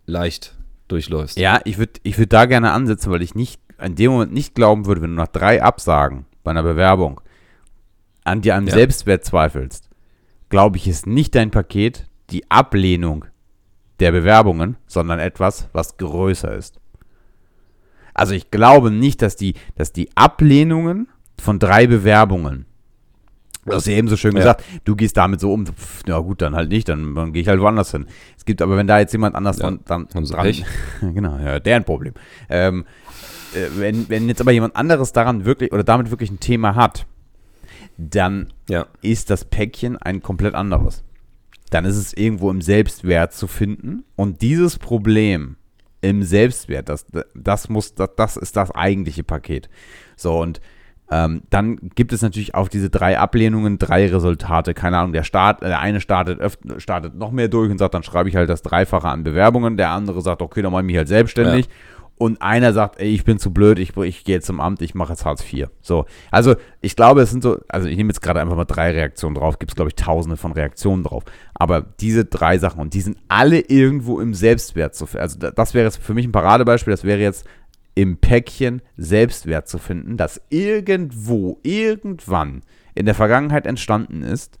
[0.06, 0.56] leicht
[0.88, 1.38] durchläufst.
[1.38, 4.54] Ja, ich würde ich würd da gerne ansetzen, weil ich nicht in dem Moment nicht
[4.56, 7.20] glauben würde, wenn du nach drei Absagen bei einer Bewerbung
[8.24, 8.74] an dir am Ja.
[8.74, 9.88] Selbstwert zweifelst,
[10.48, 13.24] glaube ich, ist nicht dein Paket die Ablehnung
[14.00, 16.80] der Bewerbungen, sondern etwas, was größer ist.
[18.18, 21.08] Also ich glaube nicht, dass die, dass die Ablehnungen
[21.40, 22.66] von drei Bewerbungen,
[23.64, 24.38] du hast ja eben so schön Ja.
[24.38, 27.42] gesagt, du gehst damit so um, pff, ja gut, dann halt nicht, dann, dann gehe
[27.42, 28.06] ich halt woanders hin.
[28.36, 30.52] Es gibt aber, wenn da jetzt jemand anders Ja, dran, sie dran
[31.14, 32.14] genau, ja, deren Problem.
[32.48, 32.84] Ähm,
[33.54, 37.06] äh, wenn, wenn jetzt aber jemand anderes daran wirklich oder damit wirklich ein Thema hat,
[37.98, 38.86] dann Ja.
[39.02, 41.04] ist das Päckchen ein komplett anderes.
[41.70, 45.56] Dann ist es irgendwo im Selbstwert zu finden und dieses Problem
[46.00, 49.68] im Selbstwert, das, das muss, das, das ist das eigentliche Paket.
[50.16, 50.60] So und
[51.10, 54.74] ähm, dann gibt es natürlich auf diese drei Ablehnungen drei Resultate.
[54.74, 58.02] Keine Ahnung, der, Start, der eine startet, öf- startet noch mehr durch und sagt, dann
[58.02, 59.78] schreibe ich halt das Dreifache an Bewerbungen.
[59.78, 61.66] Der andere sagt, okay, dann mache ich mich halt selbstständig.
[62.18, 64.94] Und einer sagt, ey, ich bin zu blöd, ich, ich gehe jetzt zum Amt, ich
[64.94, 65.68] mache jetzt Hartz IV.
[65.80, 68.90] So, also ich glaube, es sind so, also ich nehme jetzt gerade einfach mal drei
[68.90, 72.94] Reaktionen drauf, gibt es glaube ich tausende von Reaktionen drauf, aber diese drei Sachen und
[72.94, 75.22] die sind alle irgendwo im Selbstwert zu finden.
[75.22, 77.46] Also das wäre jetzt für mich ein Paradebeispiel, das wäre jetzt
[77.94, 82.62] im Päckchen Selbstwert zu finden, das irgendwo, irgendwann
[82.94, 84.58] in der Vergangenheit entstanden ist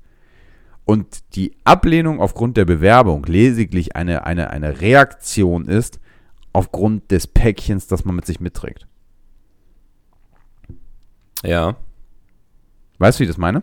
[0.84, 6.00] und die Ablehnung aufgrund der Bewerbung lediglich eine, eine, eine Reaktion ist,
[6.52, 8.86] aufgrund des Päckchens, das man mit sich mitträgt.
[11.44, 11.76] Ja.
[12.98, 13.62] Weißt du, wie ich das meine?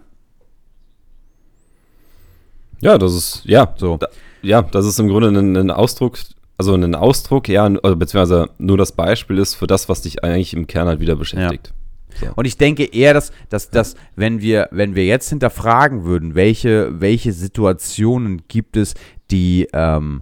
[2.81, 3.97] Ja, das ist, ja, so.
[3.97, 4.07] Da,
[4.41, 6.17] ja, das ist im Grunde ein, ein, Ausdruck,
[6.57, 10.67] also ein Ausdruck, ja, beziehungsweise nur das Beispiel ist für das, was dich eigentlich im
[10.67, 11.73] Kern halt wieder beschäftigt.
[12.21, 12.27] Ja.
[12.27, 12.33] So.
[12.35, 17.01] Und ich denke eher, dass, dass, dass wenn, wir, wenn wir jetzt hinterfragen würden, welche,
[17.01, 18.93] welche Situationen gibt es,
[19.31, 20.21] die, ähm,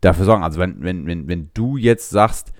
[0.00, 0.42] dafür sorgen.
[0.42, 2.52] Also wenn, wenn, wenn, wenn du jetzt sagst,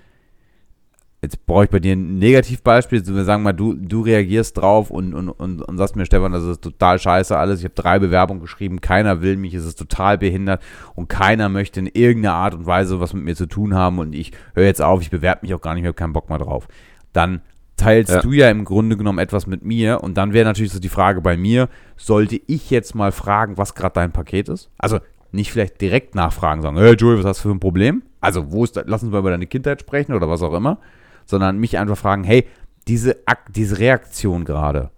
[1.21, 5.13] jetzt brauche ich bei dir ein Negativbeispiel, wir sagen mal, du, du reagierst drauf und,
[5.13, 8.41] und, und, und sagst mir, Stefan, das ist total scheiße alles, ich habe drei Bewerbungen
[8.41, 10.63] geschrieben, keiner will mich, es ist total behindert
[10.95, 14.13] und keiner möchte in irgendeiner Art und Weise was mit mir zu tun haben und
[14.13, 16.39] ich höre jetzt auf, ich bewerbe mich auch gar nicht, ich habe keinen Bock mehr
[16.39, 16.67] drauf.
[17.13, 17.41] Dann
[17.77, 18.21] teilst ja.
[18.21, 21.21] du ja im Grunde genommen etwas mit mir und dann wäre natürlich so die Frage
[21.21, 24.71] bei mir, sollte ich jetzt mal fragen, was gerade dein Paket ist?
[24.79, 24.99] Also
[25.31, 28.03] nicht vielleicht direkt nachfragen, sagen, hey Joey, was hast du für ein Problem?
[28.19, 30.79] Also, wo ist, da, lass uns mal über deine Kindheit sprechen oder was auch immer,
[31.25, 32.47] sondern mich einfach fragen, hey,
[32.87, 33.17] diese,
[33.49, 34.91] diese Reaktion gerade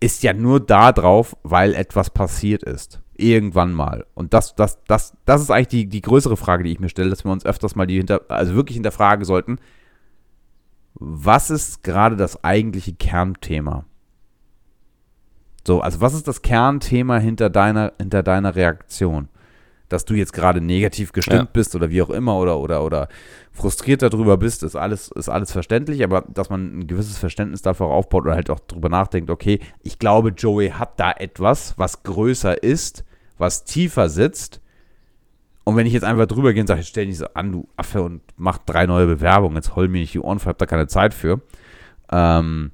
[0.00, 3.00] ist ja nur da drauf, weil etwas passiert ist.
[3.16, 4.06] Irgendwann mal.
[4.14, 7.10] Und das, das, das, das ist eigentlich die, die größere Frage, die ich mir stelle,
[7.10, 9.58] dass wir uns öfters mal die hinter, also wirklich hinterfragen sollten.
[10.94, 13.84] Was ist gerade das eigentliche Kernthema?
[15.66, 19.28] So, also was ist das Kernthema hinter deiner, hinter deiner Reaktion?
[19.88, 21.48] Dass du jetzt gerade negativ gestimmt ja.
[21.52, 23.08] bist oder wie auch immer oder, oder, oder
[23.52, 27.86] frustriert darüber bist, ist alles, ist alles verständlich, aber dass man ein gewisses Verständnis dafür
[27.86, 32.62] aufbaut oder halt auch darüber nachdenkt, okay, ich glaube, Joey hat da etwas, was größer
[32.62, 33.04] ist,
[33.38, 34.60] was tiefer sitzt.
[35.64, 38.02] Und wenn ich jetzt einfach drüber gehe und sage, stell dich so an, du Affe,
[38.02, 40.86] und mach drei neue Bewerbungen, jetzt hol mir nicht die Ohren, ich habe da keine
[40.86, 41.40] Zeit für.
[42.10, 42.72] Ähm,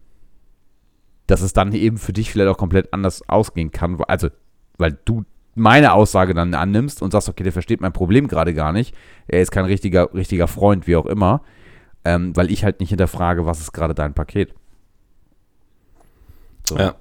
[1.27, 3.99] dass es dann eben für dich vielleicht auch komplett anders ausgehen kann.
[4.07, 4.29] Also,
[4.79, 8.73] weil du meine Aussage dann annimmst und sagst, okay, der versteht mein Problem gerade gar
[8.73, 8.95] nicht.
[9.29, 11.43] Er ist kein richtiger, richtiger Freund, wie auch immer.
[12.05, 14.53] Ähm, weil ich halt nicht hinterfrage, was ist gerade dein Paket.
[16.69, 16.77] So.
[16.77, 16.95] Ja.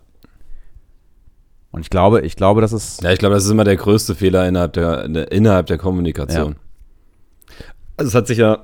[1.71, 3.01] Und ich glaube, ich glaube, das ist.
[3.01, 6.53] Ja, ich glaube, das ist immer der größte Fehler innerhalb der, innerhalb der Kommunikation.
[6.53, 7.55] Ja.
[7.97, 8.63] Also es hat sich ja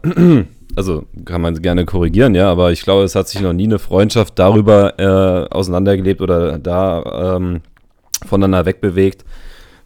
[0.76, 3.80] also kann man gerne korrigieren, ja, aber ich glaube, es hat sich noch nie eine
[3.80, 7.62] Freundschaft darüber äh, auseinandergelebt oder da ähm,
[8.26, 9.26] voneinander wegbewegt,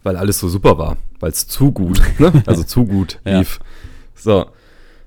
[0.02, 2.32] weil alles so super war, weil es zu gut, ne?
[2.46, 3.58] also zu gut lief.
[3.60, 3.66] Ja.
[4.14, 4.46] So,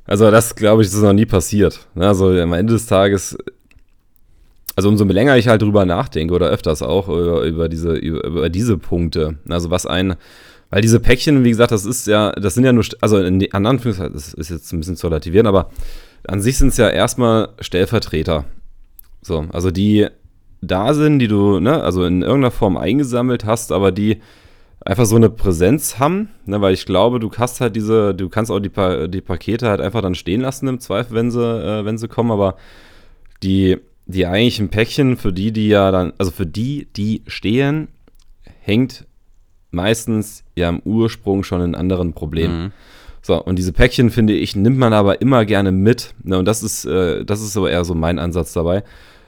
[0.05, 1.87] also das glaube ich, ist noch nie passiert.
[1.93, 2.07] Ne?
[2.07, 3.37] Also am Ende des Tages,
[4.75, 8.49] also umso länger ich halt drüber nachdenke oder öfters auch über, über diese, über, über
[8.49, 10.15] diese Punkte, also was ein
[10.69, 13.65] weil diese Päckchen, wie gesagt, das ist ja, das sind ja nur, also in an
[13.65, 15.69] Anführungszeichen, das ist jetzt ein bisschen zu relativieren, aber
[16.27, 18.45] an sich sind es ja erstmal Stellvertreter.
[19.21, 20.07] So, also die
[20.61, 24.21] da sind, die du, ne, also in irgendeiner Form eingesammelt hast, aber die
[24.79, 28.51] einfach so eine Präsenz haben, ne, weil ich glaube, du hast halt diese, du kannst
[28.51, 31.85] auch die, pa die Pakete halt einfach dann stehen lassen im Zweifel, wenn sie, äh,
[31.85, 32.57] wenn sie kommen, aber
[33.43, 37.89] die, die eigentlichen Päckchen, für die, die ja dann, also für die, die stehen,
[38.61, 39.05] hängt
[39.71, 42.63] meistens ja im Ursprung schon ein anderen Problem.
[42.63, 42.71] Mhm.
[43.21, 46.13] So, und diese Päckchen, finde ich, nimmt man aber immer gerne mit.
[46.23, 48.83] Ne, und das ist, äh, das ist so eher so mein Ansatz dabei.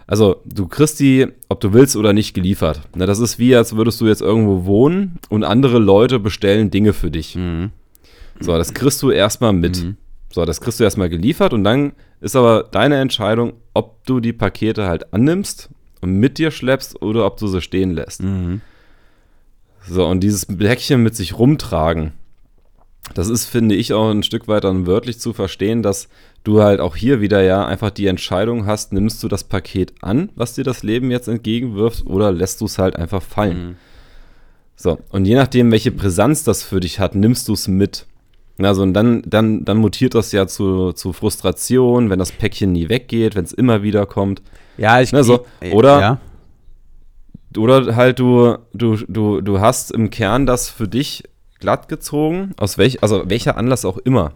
[0.07, 2.81] Also, du kriegst die, ob du willst oder nicht, geliefert.
[2.95, 6.93] Ne, das ist wie, als würdest du jetzt irgendwo wohnen und andere Leute bestellen Dinge
[6.93, 7.35] für dich.
[7.35, 7.71] Mhm.
[8.39, 9.83] So, das kriegst du erstmal mit.
[9.83, 9.97] Mhm.
[10.31, 14.33] So, das kriegst du erstmal geliefert und dann ist aber deine Entscheidung, ob du die
[14.33, 15.69] Pakete halt annimmst
[16.01, 18.23] und mit dir schleppst oder ob du sie stehen lässt.
[18.23, 18.61] Mhm.
[19.87, 22.13] So, und dieses Päckchen mit sich rumtragen,
[23.13, 26.09] das ist, finde ich, auch ein Stück weit dann wörtlich zu verstehen, dass
[26.43, 30.29] du halt auch hier wieder ja einfach die Entscheidung hast, nimmst du das Paket an,
[30.35, 33.69] was dir das Leben jetzt entgegenwirft, oder lässt du es halt einfach fallen.
[33.69, 33.75] Mhm.
[34.75, 38.05] So, und je nachdem, welche Brisanz das für dich hat, nimmst du es mit.
[38.57, 42.89] Also, und dann, dann, dann mutiert das ja zu, zu Frustration, wenn das Päckchen nie
[42.89, 44.41] weggeht, wenn es immer wieder kommt.
[44.77, 45.11] Ja, ich.
[45.11, 45.45] Ne, so.
[45.71, 46.17] Oder, ja.
[47.57, 51.23] Oder halt du, du, du, du hast im Kern das für dich
[51.59, 54.33] glatt gezogen, aus welch, also welcher Anlass auch immer.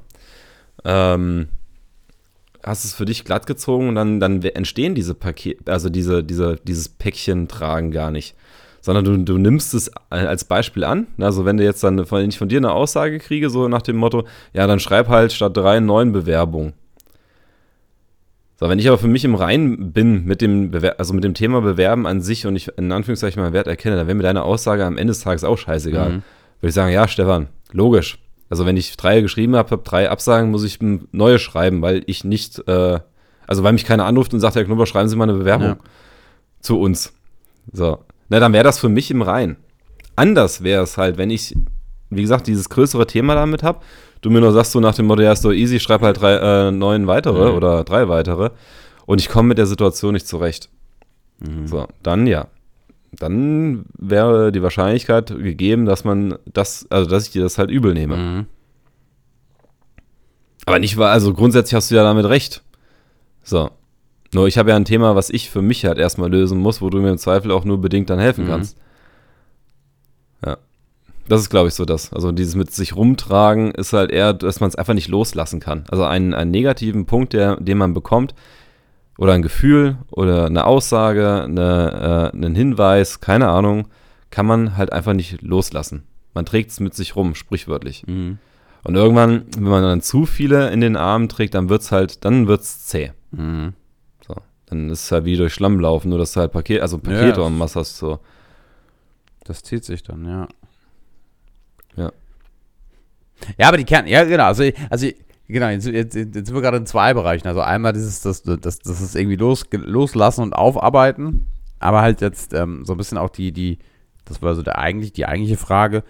[0.84, 1.47] Ähm,
[2.63, 6.58] hast es für dich glatt gezogen und dann, dann entstehen diese Pakete, also diese, diese,
[6.63, 8.36] dieses Päckchen tragen gar nicht.
[8.84, 11.08] sondern du, du nimmst es als Beispiel an.
[11.17, 13.95] Also wenn du jetzt dann, wenn ich von dir eine Aussage kriege, so nach dem
[13.95, 16.73] Motto, ja, dann schreib halt statt drei neun Bewerbungen.
[18.63, 21.34] So, wenn ich aber für mich im Reinen bin mit dem, Bewer also mit dem
[21.34, 24.43] Thema Bewerben an sich und ich in Anführungszeichen meinen Wert erkenne, dann wäre mir deine
[24.43, 26.10] Aussage am Ende des Tages auch scheißegal.
[26.10, 26.23] Mhm.
[26.62, 28.19] Würde ich sagen, ja, Stefan, logisch.
[28.49, 32.23] Also wenn ich drei geschrieben habe, habe drei Absagen, muss ich neue schreiben, weil ich
[32.23, 32.99] nicht, äh,
[33.47, 35.78] also weil mich keiner anruft und sagt, Herr Knubber, schreiben Sie mal eine Bewerbung ja.
[36.62, 37.12] zu uns.
[37.73, 37.97] So,
[38.30, 39.58] na, dann wäre das für mich im Rein.
[40.15, 41.54] Anders wäre es halt, wenn ich,
[42.10, 43.82] wie gesagt, dieses größere Thema damit habe,
[44.23, 46.36] du mir nur sagst so nach dem Motto, ja, ist doch easy, schreib halt drei,
[46.36, 47.57] äh, neun weitere mhm.
[47.57, 48.49] oder drei weitere
[49.05, 50.69] und ich komme mit der Situation nicht zurecht.
[51.39, 51.67] Mhm.
[51.67, 52.47] So, dann ja.
[53.12, 57.93] Dann wäre die Wahrscheinlichkeit gegeben, dass man das, also dass ich dir das halt übel
[57.93, 58.17] nehme.
[58.17, 58.45] Mhm.
[60.65, 62.63] Aber nicht, also grundsätzlich hast du ja damit recht.
[63.43, 63.69] So,
[64.33, 66.89] nur ich habe ja ein Thema, was ich für mich halt erstmal lösen muss, wo
[66.89, 68.49] du mir im Zweifel auch nur bedingt dann helfen mhm.
[68.49, 68.77] kannst.
[71.27, 72.12] Das ist, glaube ich, so das.
[72.12, 75.86] Also dieses mit sich rumtragen ist halt eher, dass man es einfach nicht loslassen kann.
[75.89, 78.36] Also einen, einen negativen Punkt, der, den man bekommt,
[79.17, 83.88] oder ein Gefühl oder eine Aussage, eine, äh, einen Hinweis, keine Ahnung,
[84.31, 86.03] kann man halt einfach nicht loslassen.
[86.33, 88.05] Man trägt es mit sich rum, sprichwörtlich.
[88.07, 88.39] Mhm.
[88.83, 92.25] Und irgendwann, wenn man dann zu viele in den Armen trägt, dann wird es halt,
[92.25, 93.12] dann wird es zäh.
[93.31, 93.73] Mhm.
[94.73, 97.41] Dann ist es halt wie durch Schlamm laufen, nur dass du halt Paket, also Pakete
[97.41, 98.19] ja, und was hast so.
[99.43, 100.25] Das zieht sich dann.
[100.25, 100.47] Ja.
[103.58, 105.08] Ja, aber die Kern, ja, genau, also, also
[105.47, 107.47] genau, jetzt, jetzt, jetzt sind wir gerade in zwei Bereichen.
[107.47, 111.45] Also einmal dieses, das, das, das ist irgendwie los, loslassen und aufarbeiten,
[111.79, 113.79] aber halt jetzt ähm, so ein bisschen auch die, die,
[114.25, 116.03] das war so der eigentlich, die eigentliche Frage,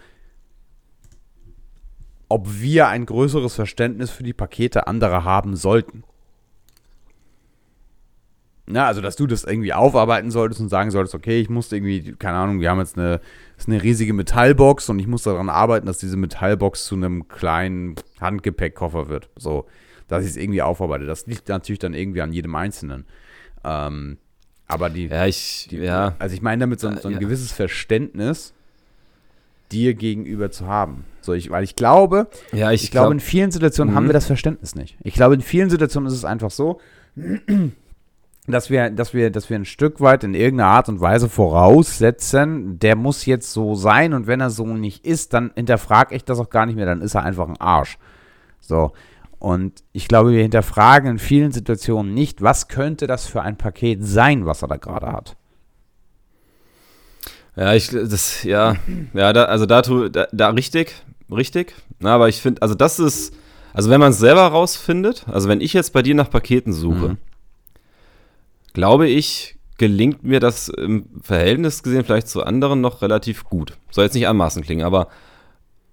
[2.28, 6.04] ob wir ein größeres Verständnis für die Pakete anderer haben sollten.
[8.68, 12.14] Ja, also dass du das irgendwie aufarbeiten solltest und sagen solltest, okay, ich muss irgendwie,
[12.14, 13.20] keine Ahnung, wir haben jetzt eine,
[13.56, 17.94] ist eine riesige Metallbox und ich muss daran arbeiten, dass diese Metallbox zu einem kleinen
[18.20, 19.30] Handgepäckkoffer wird.
[19.36, 19.66] So,
[20.08, 21.06] dass ich es irgendwie aufarbeite.
[21.06, 23.06] Das liegt natürlich dann irgendwie an jedem Einzelnen.
[23.64, 24.18] Ähm,
[24.66, 26.16] aber die, ja, ich, die, ja.
[26.18, 27.20] also ich meine damit so, so ein ja.
[27.20, 28.54] gewisses Verständnis
[29.70, 31.04] dir gegenüber zu haben.
[31.20, 34.10] So, ich, weil ich glaube, ja, ich, ich glaube, glaub, in vielen Situationen haben wir
[34.10, 34.14] mhm.
[34.14, 34.96] das Verständnis nicht.
[35.02, 36.80] Ich glaube, in vielen Situationen ist es einfach so,
[38.46, 42.78] dass wir, dass wir, dass wir ein Stück weit in irgendeiner Art und Weise voraussetzen,
[42.78, 46.38] der muss jetzt so sein und wenn er so nicht ist, dann hinterfrage ich das
[46.38, 47.96] auch gar nicht mehr, dann ist er einfach ein Arsch.
[48.60, 48.92] So.
[49.38, 54.04] Und ich glaube, wir hinterfragen in vielen Situationen nicht, was könnte das für ein Paket
[54.04, 55.36] sein, was er da gerade hat.
[57.56, 58.76] Ja, ich, das, ja,
[59.14, 60.94] ja, da, also da, da, da richtig,
[61.30, 61.74] richtig.
[61.98, 63.34] Na, aber ich finde, also das ist,
[63.72, 67.10] also wenn man es selber rausfindet, also wenn ich jetzt bei dir nach Paketen suche,
[67.10, 67.18] mhm
[68.74, 73.76] glaube ich, gelingt mir das im Verhältnis gesehen vielleicht zu anderen noch relativ gut.
[73.90, 75.08] Soll jetzt nicht anmaßend klingen, aber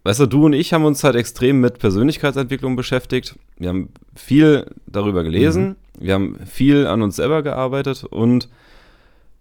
[0.04, 3.36] weißt du, du und ich haben uns halt extrem mit Persönlichkeitsentwicklung beschäftigt.
[3.58, 5.76] Wir haben viel darüber gelesen, mhm.
[6.06, 8.50] wir haben viel an uns selber gearbeitet und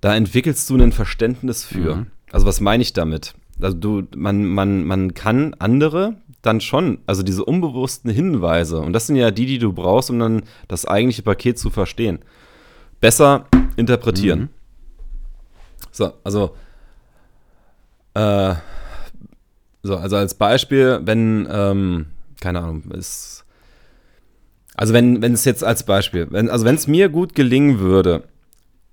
[0.01, 1.97] da entwickelst du ein Verständnis für.
[1.97, 2.07] Mhm.
[2.33, 3.35] Also was meine ich damit?
[3.61, 9.07] Also du, man, man, man kann andere dann schon, also diese unbewussten Hinweise, und das
[9.07, 12.21] sind ja die, die du brauchst, um dann das eigentliche Paket zu verstehen
[13.01, 14.41] besser interpretieren.
[14.41, 14.49] Mhm.
[15.91, 16.55] So, also,
[18.15, 18.55] äh,
[19.83, 22.07] so, also als Beispiel, wenn, ähm,
[22.41, 23.45] keine Ahnung, ist,
[24.75, 28.25] also wenn, wenn es jetzt als Beispiel, wenn, also wenn es mir gut gelingen würde,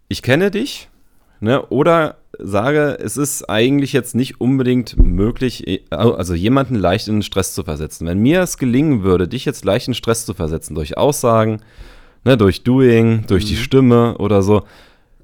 [0.07, 0.89] ich kenne dich,
[1.39, 7.53] ne, oder sage, es ist eigentlich jetzt nicht unbedingt möglich, also jemanden leicht in Stress
[7.53, 8.07] zu versetzen.
[8.07, 11.61] Wenn mir es gelingen würde, dich jetzt leicht in Stress zu versetzen durch Aussagen,
[12.27, 13.47] ne, durch Doing, durch mhm.
[13.47, 14.63] die Stimme oder so,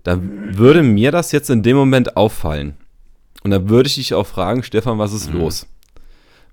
[0.03, 2.75] da würde mir das jetzt in dem Moment auffallen.
[3.43, 5.41] Und da würde ich dich auch fragen, Stefan, was ist mhm.
[5.41, 5.67] los?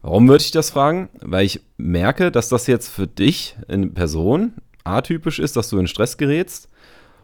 [0.02, 1.08] Warum würde ich das fragen?
[1.20, 5.86] Weil ich merke, dass das jetzt für dich in Person atypisch ist, dass du in
[5.86, 6.68] Stress gerätst.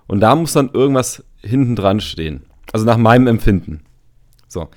[0.06, 2.44] Und da muss dann irgendwas hinten dran stehen.
[2.72, 3.80] Also nach meinem Empfinden.
[4.46, 4.68] So.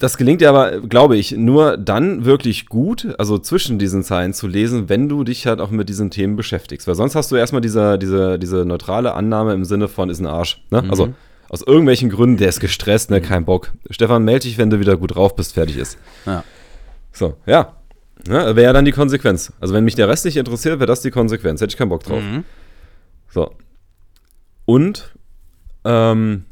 [0.00, 4.46] Das gelingt dir aber, glaube ich, nur dann wirklich gut, also zwischen diesen Zeilen zu
[4.46, 6.88] lesen, wenn du dich halt auch mit diesen Themen beschäftigst.
[6.88, 10.26] Weil sonst hast du erstmal diese, diese, diese neutrale Annahme im Sinne von ist ein
[10.26, 10.64] Arsch.
[10.70, 10.80] Ne?
[10.80, 10.90] Mhm.
[10.90, 11.14] Also
[11.50, 13.72] aus irgendwelchen Gründen, der ist gestresst, ne, kein Bock.
[13.90, 15.98] Stefan, melde dich, wenn du wieder gut drauf bist, fertig ist.
[16.24, 16.44] Ja.
[17.12, 17.76] So, ja.
[18.26, 19.52] ja wäre ja dann die Konsequenz.
[19.60, 21.60] Also wenn mich der Rest nicht interessiert, wäre das die Konsequenz.
[21.60, 22.22] Hätte ich keinen Bock drauf.
[22.22, 22.44] Mhm.
[23.28, 23.50] So.
[24.64, 25.14] Und,
[25.84, 26.46] ähm,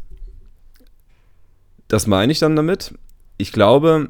[1.87, 2.93] das meine ich dann damit
[3.39, 4.09] ich glaube,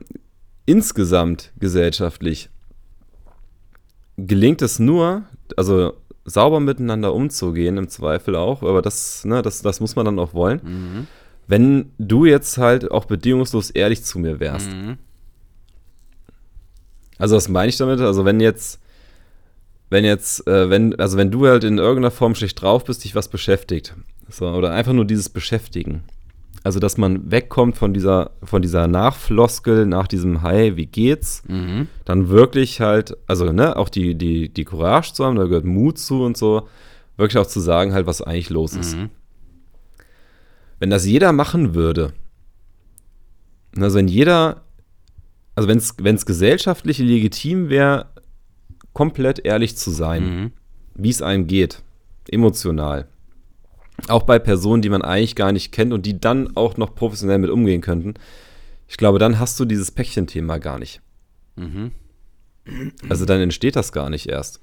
[0.66, 2.50] insgesamt gesellschaftlich
[4.16, 5.22] gelingt es nur,
[5.56, 10.18] also sauber miteinander umzugehen, im Zweifel auch, aber das, ne, das, das muss man dann
[10.18, 11.06] auch wollen, mhm.
[11.46, 14.70] wenn du jetzt halt auch bedingungslos ehrlich zu mir wärst.
[14.70, 14.98] Mhm.
[17.18, 18.00] Also was meine ich damit?
[18.00, 18.80] Also wenn jetzt,
[19.90, 23.14] wenn jetzt, äh, wenn, also wenn du halt in irgendeiner Form schlecht drauf bist, dich
[23.14, 23.94] was beschäftigt.
[24.28, 26.04] So, oder einfach nur dieses Beschäftigen.
[26.68, 31.42] Also, dass man wegkommt von dieser, von dieser Nachfloskel, nach diesem Hi, wie geht's?
[31.48, 31.88] Mhm.
[32.04, 35.96] Dann wirklich halt, also, ne, auch die, die, die Courage zu haben, da gehört Mut
[35.98, 36.68] zu und so,
[37.16, 38.96] wirklich auch zu sagen, halt, was eigentlich los ist.
[38.98, 39.08] Mhm.
[40.78, 42.12] Wenn das jeder machen würde,
[43.74, 44.60] also wenn jeder,
[45.54, 45.78] also wenn
[46.16, 48.08] es gesellschaftlich legitim wäre,
[48.92, 50.52] komplett ehrlich zu sein, Mhm.
[50.96, 51.82] wie es einem geht,
[52.28, 53.08] emotional.
[54.06, 57.38] Auch bei Personen, die man eigentlich gar nicht kennt und die dann auch noch professionell
[57.38, 58.14] mit umgehen könnten.
[58.86, 61.00] Ich glaube, dann hast du dieses Päckchen-Thema gar nicht.
[61.56, 61.90] Mhm.
[63.08, 64.60] Also dann entsteht das gar nicht erst.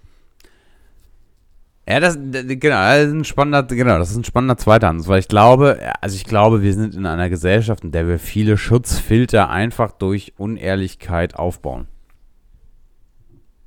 [1.87, 5.19] Ja, das, genau, das ist ein spannender, genau, das ist ein spannender zweiter Ansatz, weil
[5.19, 9.51] ich glaube, also ich glaube, wir sind in einer Gesellschaft, in der wir viele Schutzfilter
[9.51, 11.87] einfach durch Unehrlichkeit aufbauen.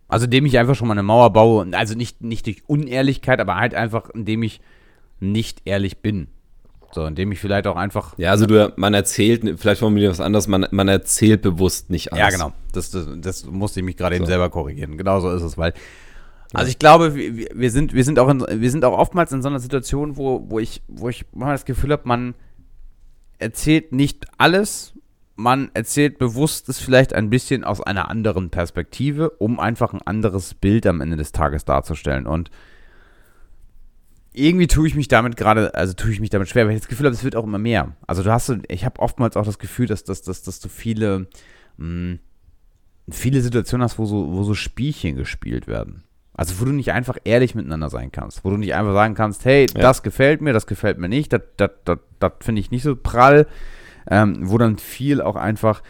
[0.09, 3.40] Also indem ich einfach schon mal eine Mauer baue, und also nicht, nicht durch Unehrlichkeit,
[3.40, 4.61] aber halt einfach, indem ich
[5.20, 6.28] nicht ehrlich bin.
[6.92, 10.20] So, indem ich vielleicht auch einfach Ja, also du, man erzählt, vielleicht formulieren wir was
[10.20, 12.20] anderes, man, man erzählt bewusst nicht alles.
[12.20, 12.52] Ja, genau.
[12.72, 14.31] Das, das, das musste ich mich gerade eben So.
[14.31, 14.96] selber korrigieren.
[14.96, 15.74] Genau so ist es, weil.
[16.54, 19.42] Also ich glaube, wir, wir, sind, wir, sind auch in, wir sind auch oftmals in
[19.42, 22.35] so einer Situation, wo, wo ich, wo ich mal das Gefühl habe, man
[23.38, 24.94] erzählt nicht alles,
[25.37, 30.54] man erzählt bewusst es vielleicht ein bisschen aus einer anderen Perspektive, um einfach ein anderes
[30.54, 32.26] Bild am Ende des Tages darzustellen.
[32.26, 32.50] Und
[34.38, 36.88] irgendwie tue ich mich damit gerade, also tue ich mich damit schwer, weil ich das
[36.88, 37.96] Gefühl habe, es wird auch immer mehr.
[38.07, 40.68] Also du hast, so- ich habe oftmals auch das Gefühl, dass, dass, dass, dass du
[40.68, 41.27] viele,
[41.77, 42.18] mh,
[43.11, 46.03] viele Situationen hast, wo so, wo so Spielchen gespielt werden.
[46.35, 49.44] Also wo du nicht einfach ehrlich miteinander sein kannst, wo du nicht einfach sagen kannst,
[49.44, 49.81] hey, Ja.
[49.81, 52.94] das gefällt mir, das gefällt mir nicht, das, das, das, das finde ich nicht so
[52.94, 53.46] prall,
[54.11, 55.83] ähm, wo dann viel auch einfach,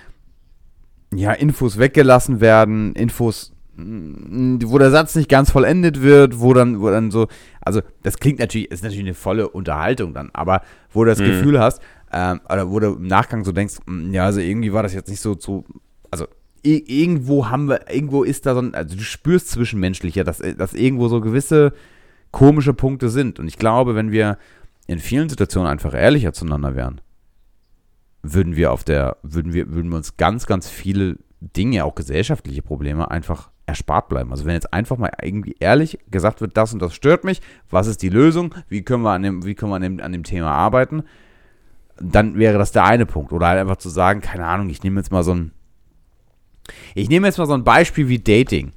[1.15, 6.91] ja, Infos weggelassen werden, Infos, wo der Satz nicht ganz vollendet wird, wo dann, wo
[6.91, 7.29] dann so,
[7.61, 10.62] also das klingt natürlich, ist natürlich eine volle Unterhaltung dann, aber
[10.93, 11.25] wo du das Mhm.
[11.27, 11.81] Gefühl hast,
[12.12, 15.09] ähm, oder wo du im Nachgang so denkst, mh, ja, also irgendwie war das jetzt
[15.09, 15.64] nicht so zu,
[16.11, 16.27] also
[16.67, 20.38] i- irgendwo haben wir, irgendwo ist da so ein, also du spürst zwischenmenschlich ja, dass,
[20.38, 21.73] dass irgendwo so gewisse
[22.33, 23.38] komische Punkte sind.
[23.38, 24.38] Und ich glaube, wenn wir
[24.87, 27.01] in vielen Situationen einfach ehrlicher zueinander wären,
[28.23, 32.62] würden wir auf der, würden wir, würden wir uns ganz, ganz viele Dinge, auch gesellschaftliche
[32.62, 34.33] Probleme, einfach erspart bleiben.
[34.33, 37.87] Also wenn jetzt einfach mal irgendwie ehrlich gesagt wird, das und das stört mich, was
[37.87, 40.24] ist die Lösung, wie können wir an dem, wie können wir an dem, an dem
[40.24, 41.04] Thema arbeiten,
[42.00, 43.33] dann wäre das der eine Punkt.
[43.33, 45.52] Oder halt einfach zu sagen, keine Ahnung, ich nehme jetzt mal so ein,
[46.94, 48.72] ich nehme jetzt mal so ein Beispiel wie Dating.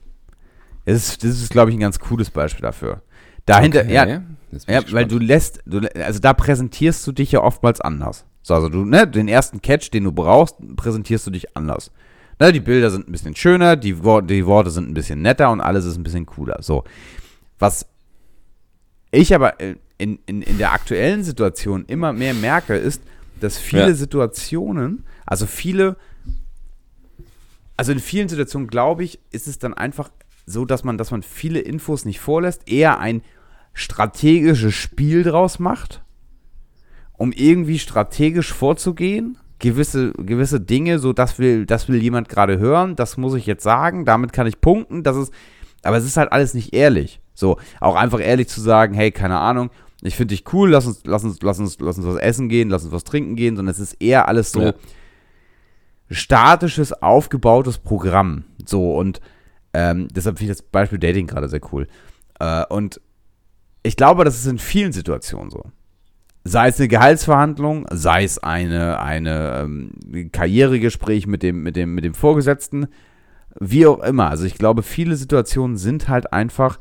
[0.85, 3.01] Das ist, das ist glaube ich, ein ganz cooles Beispiel dafür.
[3.45, 4.21] Dahinter, Okay, ja,
[4.67, 8.25] ja, weil du lässt, du, also da präsentierst du dich ja oftmals anders.
[8.41, 11.91] So, also du, ne, den ersten Catch, den du brauchst, präsentierst du dich anders.
[12.41, 15.51] Ne, die Bilder sind ein bisschen schöner, die, Wor die Worte sind ein bisschen netter
[15.51, 16.57] und alles ist ein bisschen cooler.
[16.63, 16.85] So.
[17.59, 17.85] Was
[19.11, 23.03] ich aber in, in, in der aktuellen Situation immer mehr merke, ist,
[23.39, 23.93] dass viele Ja.
[23.93, 25.97] Situationen, also viele,
[27.77, 30.09] also in vielen Situationen, glaube ich, ist es dann einfach
[30.47, 33.21] so, dass man, dass man viele Infos nicht vorlässt, eher ein
[33.73, 36.01] strategisches Spiel draus macht,
[37.13, 39.37] um irgendwie strategisch vorzugehen.
[39.61, 43.63] Gewisse, gewisse Dinge, so das will, das will jemand gerade hören, das muss ich jetzt
[43.63, 45.33] sagen, damit kann ich punkten, das ist,
[45.83, 47.21] aber es ist halt alles nicht ehrlich.
[47.33, 49.69] So, auch einfach ehrlich zu sagen, hey, keine Ahnung,
[50.01, 52.69] ich finde dich cool, lass uns, lass uns, lass uns, lass uns was essen gehen,
[52.69, 54.73] lass uns was trinken gehen, sondern es ist eher alles so Ja.
[56.09, 58.43] statisches, aufgebautes Programm.
[58.65, 59.21] So, und
[59.73, 61.87] ähm, deshalb finde ich das Beispiel Dating gerade sehr cool.
[62.39, 62.99] Äh, und
[63.83, 65.63] ich glaube, das ist in vielen Situationen so.
[66.43, 72.03] Sei es eine Gehaltsverhandlung, sei es eine, eine ähm, Karrieregespräch mit dem, mit, dem, mit
[72.03, 72.87] dem Vorgesetzten,
[73.59, 74.29] wie auch immer.
[74.29, 76.79] Also ich glaube, viele Situationen sind halt einfach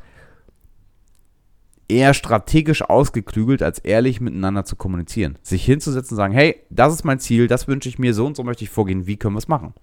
[1.91, 5.37] eher strategisch ausgeklügelt, als ehrlich miteinander zu kommunizieren.
[5.43, 8.37] Sich hinzusetzen und sagen, hey, das ist mein Ziel, das wünsche ich mir, so und
[8.37, 9.73] so möchte ich vorgehen, wie können wir es machen?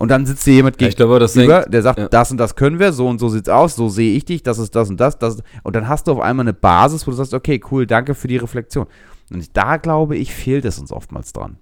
[0.00, 2.08] Und dann sitzt dir jemand Ja, gegenüber, hängt- der sagt, ja.
[2.08, 4.58] das und das können wir, so und so sieht's aus, so sehe ich dich, das
[4.58, 5.42] ist das und das, das.
[5.62, 8.26] Und dann hast du auf einmal eine Basis, wo du sagst, okay, cool, danke für
[8.26, 8.86] die Reflexion.
[9.30, 11.58] Und da glaube ich, fehlt es uns oftmals dran.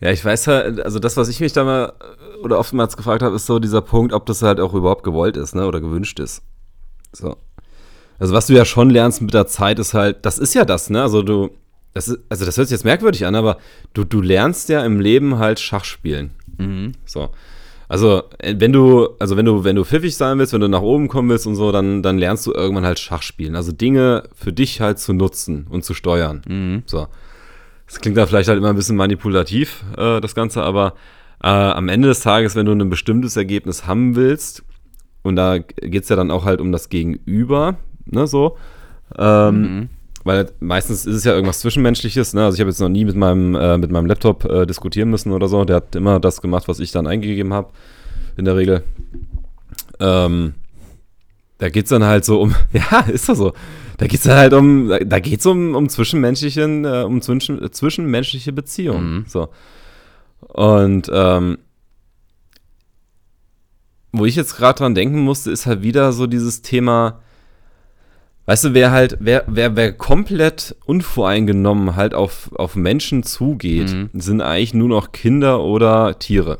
[0.00, 1.92] Ja, ich weiß halt, also das, was ich mich da mal
[2.42, 5.54] oder oftmals gefragt habe, ist so dieser Punkt, ob das halt auch überhaupt gewollt ist,
[5.54, 6.42] ne, oder gewünscht ist.
[7.12, 7.36] So.
[8.18, 10.88] Also was du ja schon lernst mit der Zeit ist halt, das ist ja das,
[10.90, 11.50] ne, also du,
[11.96, 13.56] das ist, also das hört sich jetzt merkwürdig an, aber
[13.94, 16.30] du, du lernst ja im Leben halt Schach spielen.
[17.06, 17.30] So.
[17.88, 20.82] Also, äh, wenn du, also wenn du, wenn du pfiffig sein willst, wenn du nach
[20.82, 23.56] oben kommen willst und so, dann, dann lernst du irgendwann halt Schach spielen.
[23.56, 26.42] Also Dinge für dich halt zu nutzen und zu steuern.
[26.46, 26.82] Mhm.
[26.84, 27.06] So.
[27.86, 30.94] Das klingt da vielleicht halt immer ein bisschen manipulativ, äh, das Ganze, aber
[31.42, 34.64] äh, am Ende des Tages, wenn du ein bestimmtes Ergebnis haben willst,
[35.22, 38.58] und da geht es ja dann auch halt um das Gegenüber, ne, so,
[39.16, 39.88] ähm, Mhm.
[40.26, 42.34] Weil meistens ist es ja irgendwas Zwischenmenschliches.
[42.34, 42.44] Ne?
[42.44, 45.30] Also ich habe jetzt noch nie mit meinem, äh, mit meinem Laptop äh, diskutieren müssen
[45.30, 45.64] oder so.
[45.64, 47.70] Der hat immer das gemacht, was ich dann eingegeben habe,
[48.36, 48.82] in der Regel.
[50.00, 50.54] Ähm,
[51.58, 53.52] da geht es dann halt so um, ja, ist das so.
[53.98, 57.72] Da geht es dann halt um, da geht es um, um zwischenmenschlichen, äh, um zwischen,
[57.72, 59.18] zwischenmenschliche Beziehungen.
[59.18, 59.24] Mhm.
[59.28, 59.48] So.
[60.40, 61.58] Und ähm,
[64.10, 67.20] wo ich jetzt gerade dran denken musste, ist halt wieder so dieses Thema,
[68.46, 74.10] Weißt du, wer halt, wer, wer, wer komplett unvoreingenommen halt auf, auf Menschen zugeht, Mhm.
[74.14, 76.58] sind eigentlich nur noch Kinder oder Tiere.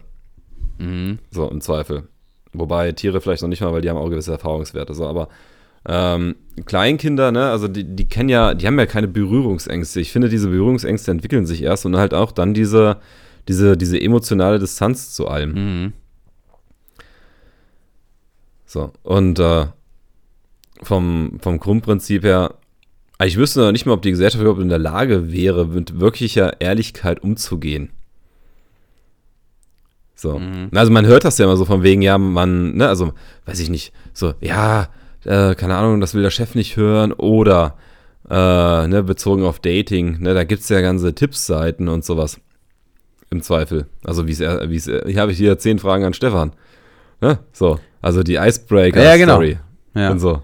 [0.78, 1.20] Mhm.
[1.30, 2.08] So, im Zweifel.
[2.52, 4.94] Wobei Tiere vielleicht noch nicht mal, weil die haben auch gewisse Erfahrungswerte.
[4.94, 5.28] So, aber
[5.88, 6.34] ähm,
[6.64, 10.00] Kleinkinder, ne, also die, die kennen ja, die haben ja keine Berührungsängste.
[10.00, 12.96] Ich finde, diese Berührungsängste entwickeln sich erst und halt auch dann diese,
[13.46, 15.52] diese, diese emotionale Distanz zu allem.
[15.52, 15.92] Mhm.
[18.64, 19.66] So, und äh,
[20.82, 22.54] vom, vom Grundprinzip her,
[23.24, 26.60] ich wüsste noch nicht mal, ob die Gesellschaft überhaupt in der Lage wäre, mit wirklicher
[26.60, 27.90] Ehrlichkeit umzugehen.
[30.14, 30.38] So.
[30.38, 30.70] Mhm.
[30.74, 33.12] Also man hört das ja immer so von wegen, ja, man, ne, also,
[33.44, 34.88] weiß ich nicht, so, ja,
[35.24, 37.76] äh, keine Ahnung, das will der Chef nicht hören oder,
[38.28, 42.40] äh, ne, bezogen auf Dating, ne, da gibt es ja ganze Tippsseiten und sowas.
[43.28, 43.86] Im Zweifel.
[44.04, 46.52] Also, wie es, wie es, hier habe ich hier zehn Fragen an Stefan.
[47.20, 47.40] Ne?
[47.52, 49.42] So, also die Icebreaker-Story Ja, genau.
[49.94, 50.10] Ja.
[50.10, 50.42] und so.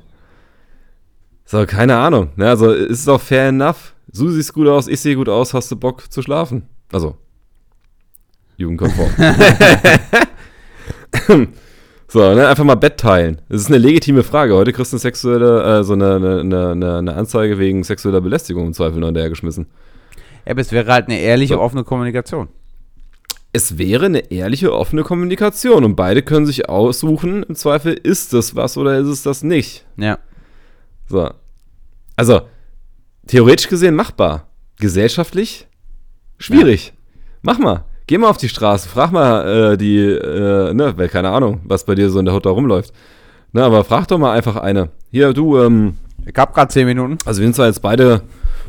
[1.52, 2.30] So, keine Ahnung.
[2.36, 2.48] Ne?
[2.48, 3.92] Also ist es auch fair enough.
[4.08, 6.62] Du siehst gut aus, ich sehe gut aus, hast du Bock zu schlafen?
[6.90, 7.16] Also,
[8.56, 9.10] jugendkonform.
[12.08, 12.48] so, ne?
[12.48, 13.42] einfach mal Bett teilen.
[13.50, 14.54] Das ist eine legitime Frage.
[14.54, 18.68] Heute kriegst du eine sexuelle, äh, so eine, eine, eine, eine Anzeige wegen sexueller Belästigung
[18.68, 19.66] im Zweifel noch hinterhergeschmissen.
[20.46, 21.60] Ja, aber es wäre halt eine ehrliche, So.
[21.60, 22.48] offene Kommunikation.
[23.52, 28.56] Es wäre eine ehrliche, offene Kommunikation und beide können sich aussuchen, im Zweifel, ist das
[28.56, 29.84] was oder ist es das nicht?
[29.98, 30.18] Ja.
[31.10, 31.28] So.
[32.16, 32.42] Also,
[33.26, 34.48] theoretisch gesehen machbar.
[34.78, 35.66] Gesellschaftlich
[36.38, 36.92] schwierig.
[37.42, 37.84] Mach mal.
[38.06, 41.84] Geh mal auf die Straße, frag mal äh, die, äh, ne, weil keine Ahnung, was
[41.84, 42.92] bei dir so in der Hut da rumläuft.
[43.52, 44.88] Ne, aber frag doch mal einfach eine.
[45.10, 45.96] Hier, du, ähm,
[46.26, 47.18] Ich hab gerade zehn Minuten.
[47.24, 48.22] also wir sind zwar jetzt beide,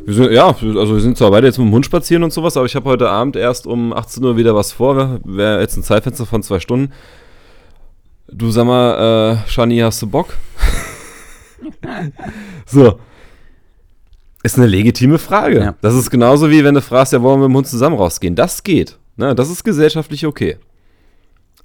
[0.04, 2.56] wir sind, ja, also wir sind zwar beide jetzt mit dem Hund spazieren und sowas,
[2.56, 5.18] aber ich habe heute Abend erst um 18 Uhr wieder was vor.
[5.24, 6.92] Wäre jetzt ein Zeitfenster von zwei Stunden.
[8.28, 10.28] Du sag mal, äh, Shani, hast du Bock?
[12.66, 12.98] so.
[14.44, 15.58] Ist eine legitime Frage.
[15.58, 15.74] Ja.
[15.80, 18.34] Das ist genauso wie wenn du fragst, ja, wollen wir mit dem Hund zusammen rausgehen?
[18.36, 18.98] Das geht.
[19.16, 19.34] Ne?
[19.34, 20.58] Das ist gesellschaftlich okay.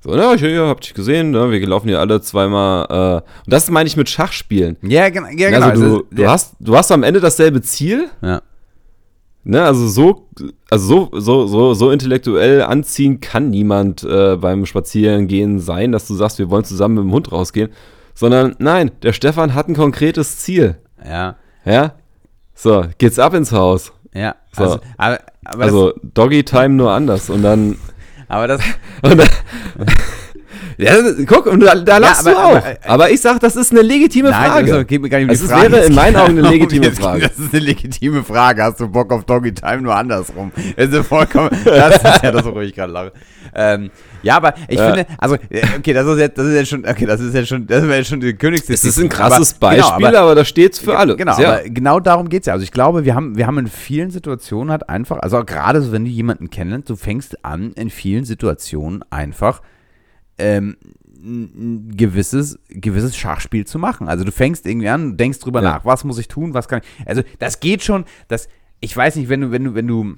[0.02, 1.52] So, na, ich ja, hab dich gesehen, ne?
[1.52, 2.86] wir laufen hier alle zweimal.
[2.90, 3.16] Äh,
[3.46, 4.78] und das meine ich mit Schachspielen.
[4.82, 5.68] Ja, gen ja genau.
[5.68, 6.32] Also du, Also, du, ja.
[6.32, 8.42] hast, du hast am Ende dasselbe Ziel, Ja.
[9.44, 9.62] ne?
[9.62, 10.30] Also so,
[10.70, 16.16] also so, so, so, so intellektuell anziehen kann niemand äh, beim Spazierengehen sein, dass du
[16.16, 17.70] sagst, wir wollen zusammen mit dem Hund rausgehen.
[18.16, 20.78] Sondern nein, der Stefan hat ein konkretes Ziel.
[21.06, 21.36] Ja.
[21.66, 21.96] Ja?
[22.62, 23.94] So, geht's ab ins Haus.
[24.14, 24.36] Ja.
[24.52, 24.64] So.
[24.64, 27.30] Also, aber, aber, Also Doggy Time nur anders.
[27.30, 27.78] Und dann.
[28.28, 28.62] aber das.
[29.02, 29.30] Und dann
[30.80, 30.94] ja,
[31.26, 32.56] guck, und da, da lachst aber- du auch.
[32.56, 34.74] aber- Aber, ich sag, das ist eine legitime Nein, Frage.
[34.74, 35.72] also, geht mir gar nicht um Also die es Frage.
[35.74, 37.22] wäre in meinen Augen eine legitime Frage.
[37.28, 38.64] Das ist eine legitime Frage.
[38.64, 40.52] Hast du Bock auf Doggy Time nur andersrum?
[40.78, 41.50] Das ist vollkommen.
[41.66, 43.12] Das ist ja das, worüber ich gerade lache.
[43.54, 43.90] Ähm,
[44.22, 44.86] ja, aber ich Ja.
[44.94, 47.48] finde, also, äh, okay, das ist jetzt, das ist jetzt schon, okay, das ist jetzt
[47.50, 48.90] schon, das wäre jetzt schon die Königsdisziplin.
[48.90, 51.16] ist ein krasses aber, Beispiel, Genau, aber, aber da steht's für alle.
[51.16, 52.54] Genau, aber genau darum geht es ja.
[52.54, 55.92] Also ich glaube, wir haben, wir haben in vielen Situationen halt einfach, also gerade so,
[55.92, 59.62] wenn du jemanden kennst, du fängst an, in vielen Situationen einfach
[60.40, 60.78] ähm,
[61.22, 64.08] ein gewisses, gewisses Schachspiel zu machen.
[64.08, 65.74] Also du fängst irgendwie an, denkst drüber Ja.
[65.74, 67.08] nach, was muss ich tun, was kann ich.
[67.08, 68.48] Also das geht schon, das,
[68.80, 70.16] ich weiß nicht, wenn du, wenn du, wenn du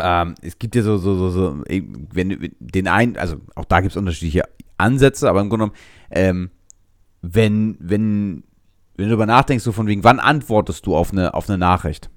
[0.00, 3.80] ähm, es gibt ja so, so, so, so, wenn du den einen, also auch da
[3.80, 4.44] gibt es unterschiedliche
[4.78, 5.78] Ansätze, aber im Grunde genommen,
[6.10, 6.50] ähm,
[7.20, 8.42] wenn, wenn,
[8.96, 12.08] wenn du darüber nachdenkst, so von wegen, wann antwortest du auf eine, auf eine Nachricht?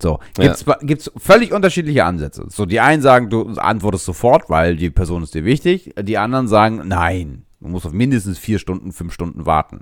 [0.00, 0.44] So, Ja.
[0.44, 2.46] gibt's, gibt's völlig unterschiedliche Ansätze.
[2.48, 5.94] So, die einen sagen, du antwortest sofort, weil die Person ist dir wichtig.
[6.00, 9.80] Die anderen sagen, nein, du musst auf mindestens vier Stunden, fünf Stunden warten.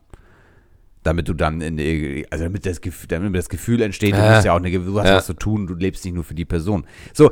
[1.03, 4.33] Damit du dann, in, also damit das, Gefühl, damit das Gefühl entsteht, du, Ja.
[4.35, 5.17] musst ja auch eine, du hast Ja.
[5.17, 6.87] was zu tun, du lebst nicht nur für die Person.
[7.12, 7.31] So,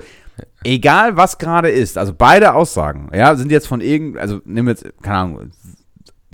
[0.64, 4.84] egal was gerade ist, also beide Aussagen, ja, sind jetzt von irgend, also nimm jetzt,
[5.02, 5.50] keine Ahnung,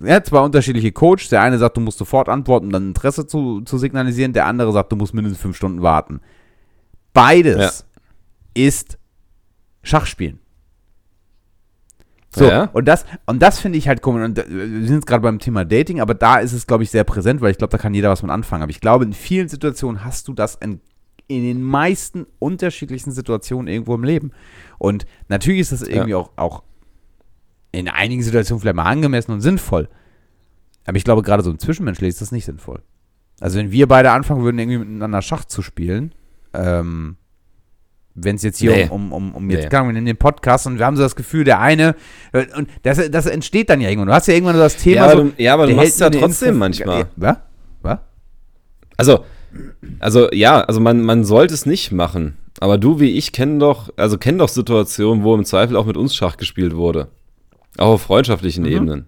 [0.03, 1.29] ja, zwei unterschiedliche Coaches.
[1.29, 4.33] Der eine sagt, du musst sofort antworten, um dann Interesse zu, zu signalisieren.
[4.33, 6.21] Der andere sagt, du musst mindestens fünf Stunden warten.
[7.23, 7.85] Beides
[8.55, 8.99] ist
[9.83, 10.41] Schachspielen.
[12.35, 12.65] So, Ja.
[12.73, 14.25] und das, und das finde ich halt komisch.
[14.25, 16.91] Und äh, wir sind jetzt gerade beim Thema Dating, aber da ist es, glaube ich,
[16.91, 18.63] sehr präsent, weil ich glaube, da kann jeder was mit anfangen.
[18.63, 20.81] Aber ich glaube, in vielen Situationen hast du das in,
[21.27, 24.33] in den meisten unterschiedlichsten Situationen irgendwo im Leben.
[24.79, 26.63] Und natürlich ist das irgendwie auch, auch
[27.73, 29.89] in einigen Situationen vielleicht mal angemessen und sinnvoll.
[30.85, 32.83] Aber ich glaube, gerade so im Zwischenmenschlichen ist das nicht sinnvoll.
[33.41, 36.13] Also, wenn wir beide anfangen würden, irgendwie miteinander Schach zu spielen,
[36.55, 37.17] ähm,
[38.15, 38.89] wenn es jetzt hier Nee.
[38.91, 39.69] um, um, um, jetzt Nee.
[39.69, 41.95] kann, wir nehmen den Podcast und wir haben so das Gefühl, der eine,
[42.33, 44.09] äh, und das, das entsteht dann ja irgendwann.
[44.09, 44.97] Du hast ja irgendwann so das Thema.
[44.97, 47.07] Ja, aber so, du, ja, aber du machst es ja trotzdem Info- manchmal.
[47.17, 47.37] Was?
[47.83, 47.99] Was?
[48.97, 49.25] Also,
[50.01, 52.37] also ja, also man, man sollte es nicht machen.
[52.61, 55.97] Aber du wie ich kennen doch, also kennen doch Situationen, wo im Zweifel auch mit
[55.97, 57.07] uns Schach gespielt wurde.
[57.77, 58.71] Auch auf freundschaftlichen Mhm.
[58.73, 59.07] Ebenen.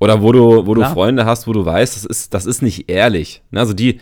[0.00, 0.82] Oder wo du, wo du.
[0.90, 3.42] Freunde hast, wo du weißt, das ist, das ist nicht ehrlich.
[3.52, 4.00] Ne, Also die,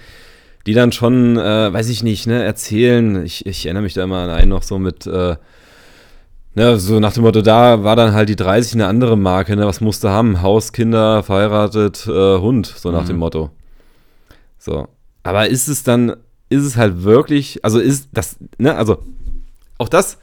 [0.66, 3.24] die dann schon, äh, weiß ich nicht, ne, erzählen.
[3.24, 5.36] Ich, ich erinnere mich da immer an einen noch so mit, äh,
[6.54, 9.66] ne, so nach dem Motto, da war dann halt die 30 eine andere Marke, ne,
[9.66, 10.42] was musste haben?
[10.42, 13.08] Haus, Kinder, verheiratet, äh, Hund, so nach Mhm.
[13.08, 13.50] dem Motto.
[14.58, 14.88] So.
[15.22, 16.14] Aber ist es dann,
[16.48, 18.98] ist es halt wirklich, also ist das, ne, also
[19.78, 20.18] auch das,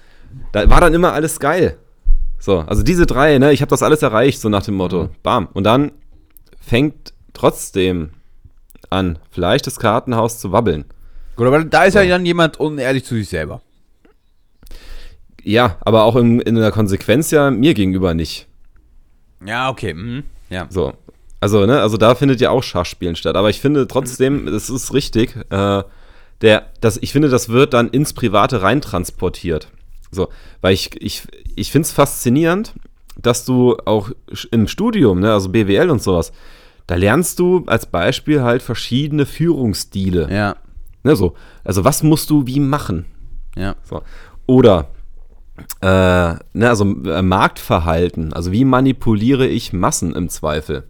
[0.52, 1.78] da war dann immer alles geil.
[2.40, 5.06] So, also diese drei, ne, ich habe das alles erreicht, so nach dem Motto.
[5.06, 5.10] Mhm.
[5.24, 5.48] Bam.
[5.54, 5.92] Und dann
[6.60, 8.12] fängt trotzdem
[8.90, 10.86] an, vielleicht das Kartenhaus zu wabbeln.
[11.36, 13.62] Gut, aber da ist ja dann jemand unehrlich zu sich selber.
[15.44, 18.48] Ja, aber auch in, in der Konsequenz ja mir gegenüber nicht.
[19.46, 19.94] Ja, okay.
[19.94, 20.24] Mhm.
[20.50, 20.68] Ja.
[20.70, 20.94] So.
[21.40, 23.36] Also, ne, also da findet ja auch Schachspielen statt.
[23.36, 25.84] Aber ich finde trotzdem, das ist richtig, äh,
[26.42, 29.70] der, das, ich finde, das wird dann ins Private reintransportiert.
[30.12, 30.30] So,
[30.62, 31.24] weil ich, ich,
[31.56, 32.74] ich finde es faszinierend,
[33.22, 34.10] dass du auch
[34.52, 36.32] im Studium, ne, also BWL und sowas,
[36.88, 40.28] da lernst du als Beispiel halt verschiedene Führungsstile.
[40.34, 40.56] Ja.
[41.04, 41.36] Ne, so.
[41.64, 43.06] Also, was musst du wie machen?
[43.56, 43.76] Ja.
[43.84, 44.02] So.
[44.46, 44.88] Oder
[45.82, 45.86] äh,
[46.54, 50.84] ne, also äh, Marktverhalten, also wie manipuliere ich Massen im Zweifel?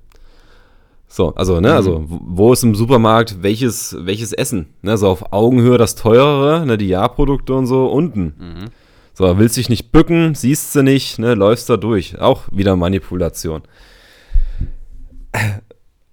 [1.07, 4.67] So, also, ne, also wo- wo ist im Supermarkt welches, welches Essen?
[4.81, 8.69] Ne, so auf Augenhöhe das teurere, ne, die Jahrprodukte und so unten.
[9.13, 12.19] So, willst dich nicht bücken, siehst du nicht, ne, läufst da durch.
[12.19, 13.61] Auch wieder Manipulation.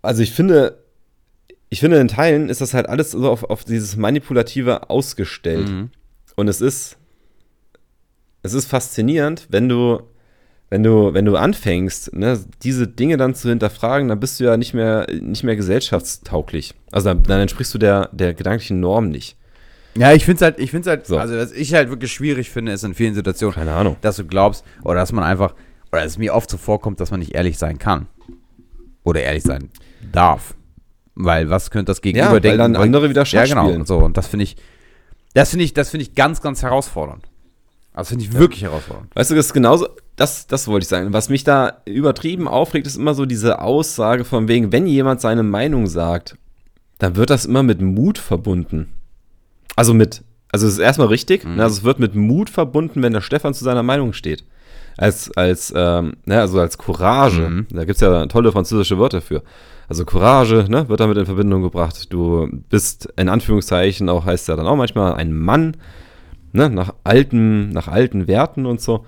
[0.05, 0.79] Also ich finde,
[1.71, 5.69] ich finde in Teilen ist das halt alles so auf, auf dieses Manipulative ausgestellt.
[5.69, 5.91] Mhm.
[6.37, 6.99] Und es ist,
[8.43, 10.03] es ist faszinierend, wenn du,
[10.71, 14.57] wenn du, wenn du anfängst, ne, diese Dinge dann zu hinterfragen, dann bist du ja
[14.57, 16.75] nicht mehr, nicht mehr gesellschaftstauglich.
[16.93, 19.37] Also dann, dann entsprichst du der, der gedanklichen Norm nicht.
[19.97, 21.19] Ja, ich finde es halt, ich finde halt, So.
[21.19, 23.97] also was ich halt wirklich schwierig finde, ist in vielen Situationen, Keine Ahnung.
[24.01, 25.55] dass du glaubst, oder dass man einfach,
[25.93, 28.07] oder dass es mir oft so vorkommt, dass man nicht ehrlich sein kann.
[29.05, 29.71] Oder ehrlich sein
[30.13, 30.55] darf.
[31.15, 32.59] Weil was könnte das Gegenüber Ja, weil denken?
[32.59, 33.65] dann andere wieder Schach Ja, genau.
[33.67, 33.81] spielen.
[33.83, 33.99] Und so.
[33.99, 34.57] Und das finde ich,
[35.35, 37.25] das finde ich, das finde ich ganz, ganz herausfordernd.
[37.95, 39.15] Das finde ich wirklich herausfordernd.
[39.15, 39.87] Weißt du, das ist genauso,
[40.17, 41.13] das, das wollte ich sagen.
[41.13, 45.45] Was mich da übertrieben aufregt, ist immer so diese Aussage von wegen, wenn jemand seine
[45.45, 46.37] Meinung sagt,
[46.99, 48.93] dann wird das immer mit Mut verbunden.
[49.77, 53.13] Also mit, also es ist erstmal richtig, ne, also es wird mit Mut verbunden, wenn
[53.13, 54.45] der Stefan zu seiner Meinung steht.
[54.97, 57.41] Als, als, ähm, ne, also als Courage.
[57.49, 57.67] Mhm.
[57.71, 59.43] Da gibt es ja tolle französische Wörter für.
[59.89, 62.13] Also Courage, ne, wird damit in Verbindung gebracht.
[62.13, 65.77] Du bist in Anführungszeichen auch, heißt ja dann auch manchmal ein Mann,
[66.53, 69.05] ne, nach alten, nach alten Werten und so.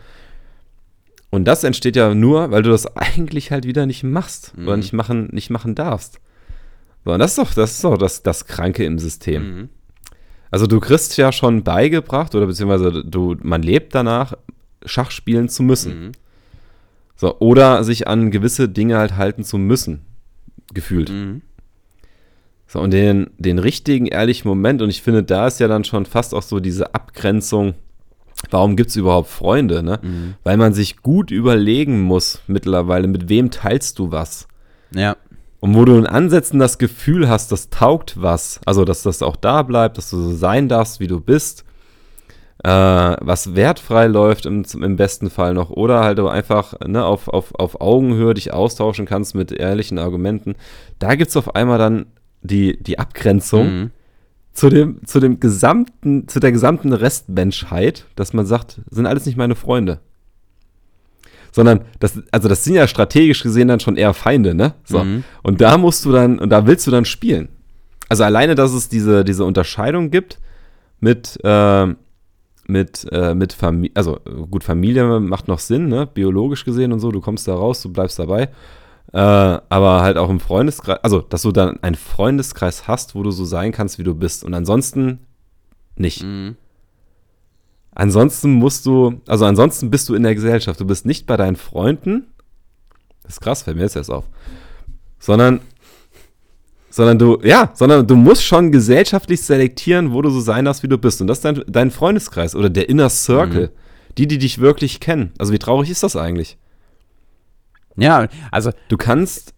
[1.31, 4.81] Und das entsteht ja nur, weil du das eigentlich halt wieder nicht machst oder Mhm.
[4.81, 6.20] nicht machen, nicht machen darfst.
[7.05, 9.43] So, und das ist doch, das ist doch das, das Kranke im System.
[9.43, 9.68] Mhm.
[10.51, 14.35] Also du kriegst ja schon beigebracht, oder beziehungsweise du, man lebt danach,
[14.85, 16.07] Schach spielen zu müssen.
[16.07, 16.12] Mhm.
[17.16, 20.03] So, oder sich an gewisse Dinge halt halten zu müssen,
[20.73, 21.11] gefühlt.
[21.11, 21.43] Mhm.
[22.67, 26.05] So, und den, den richtigen, ehrlichen Moment, und ich finde, da ist ja dann schon
[26.05, 27.75] fast auch so diese Abgrenzung,
[28.51, 30.01] warum gibt es überhaupt Freunde, ne?
[30.03, 30.35] Mhm.
[30.43, 34.49] Weil man sich gut überlegen muss mittlerweile, mit wem teilst du was.
[34.93, 35.17] Ja.
[35.61, 39.37] Und wo du in Ansätzen das Gefühl hast, das taugt was, also dass das auch
[39.37, 41.64] da bleibt, dass du so sein darfst, wie du bist,
[42.65, 47.29] äh, was wertfrei läuft im, im besten Fall noch, oder halt du einfach ne, auf,
[47.29, 50.55] auf, auf Augenhöhe dich austauschen kannst mit ehrlichen Argumenten,
[50.99, 52.07] da gibt es auf einmal dann
[52.43, 53.91] die, die Abgrenzung Mhm.
[54.53, 59.37] zu dem, zu dem gesamten, zu der gesamten Restmenschheit, dass man sagt, sind alles nicht
[59.37, 60.01] meine Freunde.
[61.53, 64.75] Sondern, das, also das sind ja strategisch gesehen dann schon eher Feinde, ne?
[64.85, 65.03] So.
[65.05, 65.25] Mhm.
[65.43, 67.49] Und da musst du dann, und da willst du dann spielen.
[68.09, 70.39] Also alleine, dass es diese, diese Unterscheidung gibt
[71.01, 71.87] mit, äh,
[72.69, 74.19] mit, äh, mit Familie, also
[74.51, 76.07] gut, Familie macht noch Sinn, ne?
[76.07, 78.49] Biologisch gesehen und so, du kommst da raus, du bleibst dabei.
[79.12, 83.31] Äh, aber halt auch im Freundeskreis, also dass du dann einen Freundeskreis hast, wo du
[83.31, 84.45] so sein kannst, wie du bist.
[84.45, 85.21] Und ansonsten
[85.97, 86.23] nicht.
[86.23, 86.57] Mhm.
[87.95, 90.79] ansonsten musst du, also ansonsten bist du in der Gesellschaft.
[90.81, 92.27] Du bist nicht bei deinen Freunden.
[93.23, 94.25] Das ist krass, fällt mir jetzt erst auf.
[95.19, 95.61] Sondern,
[96.97, 100.89] sondern du, ja, sondern du musst schon gesellschaftlich selektieren, wo du so sein darfst, wie
[100.89, 101.21] du bist.
[101.21, 103.67] Und das ist dein, dein Freundeskreis oder der Inner Circle.
[103.67, 104.17] Mhm.
[104.17, 105.31] Die, die dich wirklich kennen.
[105.39, 106.57] Also wie traurig ist das eigentlich?
[107.97, 108.71] Ja, also.
[108.89, 109.53] Du kannst,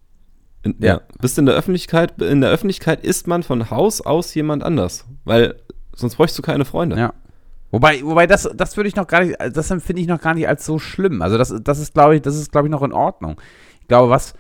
[0.64, 0.95] in, ja.
[0.95, 5.05] ja, bist in der Öffentlichkeit, in der Öffentlichkeit ist man von Haus aus jemand anders.
[5.24, 5.55] Weil
[5.95, 6.99] sonst bräuchst du keine Freunde.
[6.99, 7.14] Ja.
[7.70, 10.49] Wobei, wobei das, das würde ich noch gar nicht, das empfinde ich noch gar nicht
[10.49, 11.22] als so schlimm.
[11.22, 13.41] Also das, das ist, glaube ich, das ist, glaube ich, noch in Ordnung.
[13.80, 14.34] Ich glaube, was,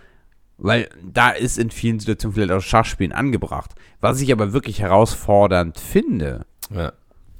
[0.58, 3.74] weil da ist in vielen Situationen vielleicht auch Schachspielen angebracht.
[4.00, 6.44] Was ich aber wirklich herausfordernd finde,
[6.74, 6.92] ja.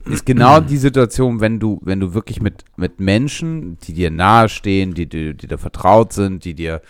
[0.05, 4.95] ist genau die Situation, wenn du, wenn du wirklich mit, mit Menschen, die dir nahestehen,
[4.95, 6.81] die, die, die dir vertraut sind, die dir,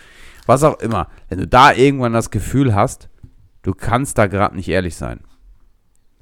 [0.47, 3.09] was auch immer, wenn du da irgendwann das Gefühl hast,
[3.63, 5.21] du kannst da gerade nicht ehrlich sein.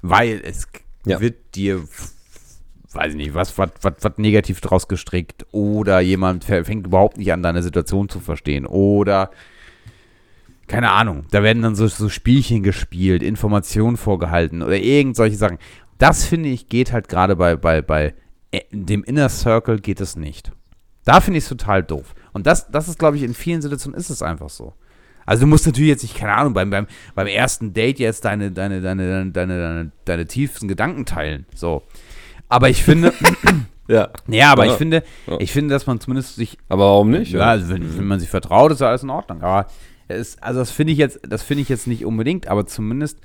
[0.01, 0.67] Weil es
[1.05, 1.19] ja.
[1.19, 1.83] wird dir
[2.93, 7.31] weiß ich nicht, was, was, was, was negativ draus gestrickt oder jemand fängt überhaupt nicht
[7.31, 9.29] an, deine Situation zu verstehen oder
[10.67, 15.57] keine Ahnung, da werden dann so, so Spielchen gespielt, Informationen vorgehalten oder irgend solche Sachen.
[15.97, 18.13] Das finde ich geht halt gerade bei, bei, bei
[18.51, 20.51] äh, dem Inner Circle geht es nicht.
[21.05, 22.13] Da finde ich es total doof.
[22.33, 24.73] Und das, das ist, glaube ich, in vielen Situationen ist es einfach so.
[25.25, 28.51] Also du musst natürlich jetzt nicht, keine Ahnung, beim, beim, beim ersten Date jetzt deine,
[28.51, 31.45] deine, deine, deine, deine, deine, deine tiefsten Gedanken teilen.
[31.53, 31.83] So.
[32.49, 33.13] Aber ich finde.
[33.87, 34.09] ja.
[34.27, 34.71] Ja, aber ja.
[34.71, 35.35] ich finde, ja.
[35.39, 36.57] ich finde, dass man zumindest sich.
[36.69, 37.33] Aber warum nicht?
[37.33, 39.41] Ja, also wenn, wenn man sich vertraut, ist alles in Ordnung.
[39.41, 39.67] Aber
[40.07, 43.19] es, also das finde ich jetzt, das finde ich jetzt nicht unbedingt, aber zumindest,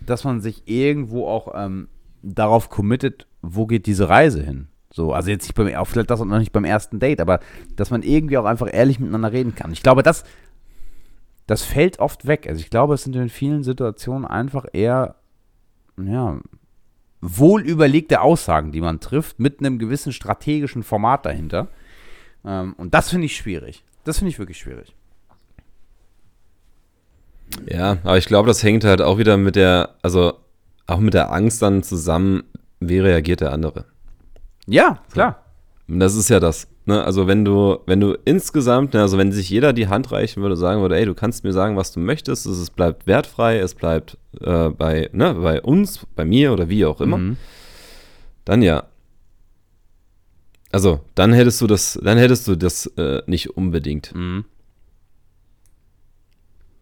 [0.00, 1.88] dass man sich irgendwo auch ähm,
[2.22, 4.68] darauf committet, wo geht diese Reise hin.
[4.92, 7.40] So, also jetzt nicht beim, auch vielleicht das noch nicht beim ersten Date, aber
[7.76, 9.72] dass man irgendwie auch einfach ehrlich miteinander reden kann.
[9.72, 10.24] Ich glaube, das,
[11.46, 12.46] das fällt oft weg.
[12.48, 15.16] Also ich glaube, es sind in vielen Situationen einfach eher,
[16.02, 16.40] ja,
[17.20, 21.68] wohl überlegte Aussagen, die man trifft, mit einem gewissen strategischen Format dahinter.
[22.44, 23.84] Ähm, und das finde ich schwierig.
[24.04, 24.94] Das finde ich wirklich schwierig.
[27.68, 30.34] Ja, aber ich glaube, das hängt halt auch wieder mit der, also
[30.86, 32.44] auch mit der Angst dann zusammen,
[32.80, 33.86] wie reagiert der andere.
[34.66, 35.44] Ja, klar.
[35.88, 36.68] Und das ist ja das.
[36.84, 37.02] Ne?
[37.02, 40.56] Also wenn du, wenn du insgesamt, ne, also wenn sich jeder die Hand reichen würde,
[40.56, 44.18] sagen würde, ey, du kannst mir sagen, was du möchtest, es bleibt wertfrei, es bleibt
[44.40, 47.36] äh, bei, ne, bei uns, bei mir oder wie auch immer, mhm.
[48.44, 48.84] dann ja.
[50.72, 54.14] Also, dann hättest du das, dann hättest du das äh, nicht unbedingt.
[54.14, 54.44] Mhm.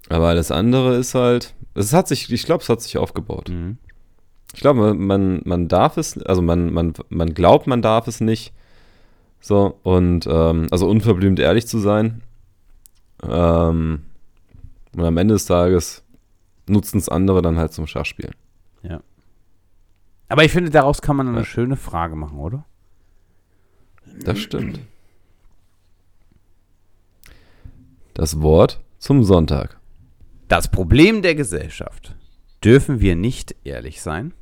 [0.08, 3.48] Aber das andere ist halt, es hat sich, ich glaube, es hat sich aufgebaut.
[3.48, 3.78] Mhm.
[4.54, 8.52] Ich glaube, man, man darf es, also man, man, man glaubt, man darf es nicht.
[9.40, 12.22] So, und ähm, also unverblümt ehrlich zu sein.
[13.22, 14.02] Ähm,
[14.94, 16.02] und am Ende des Tages
[16.66, 18.34] nutzen es andere dann halt zum Schachspielen.
[18.82, 19.00] Ja.
[20.28, 21.44] Aber ich finde, daraus kann man eine ja.
[21.44, 22.64] schöne Frage machen, oder?
[24.24, 24.80] Das stimmt.
[28.14, 29.78] Das Wort zum Sonntag.
[30.48, 32.16] Das Problem der Gesellschaft.
[32.62, 34.34] Dürfen wir nicht ehrlich sein?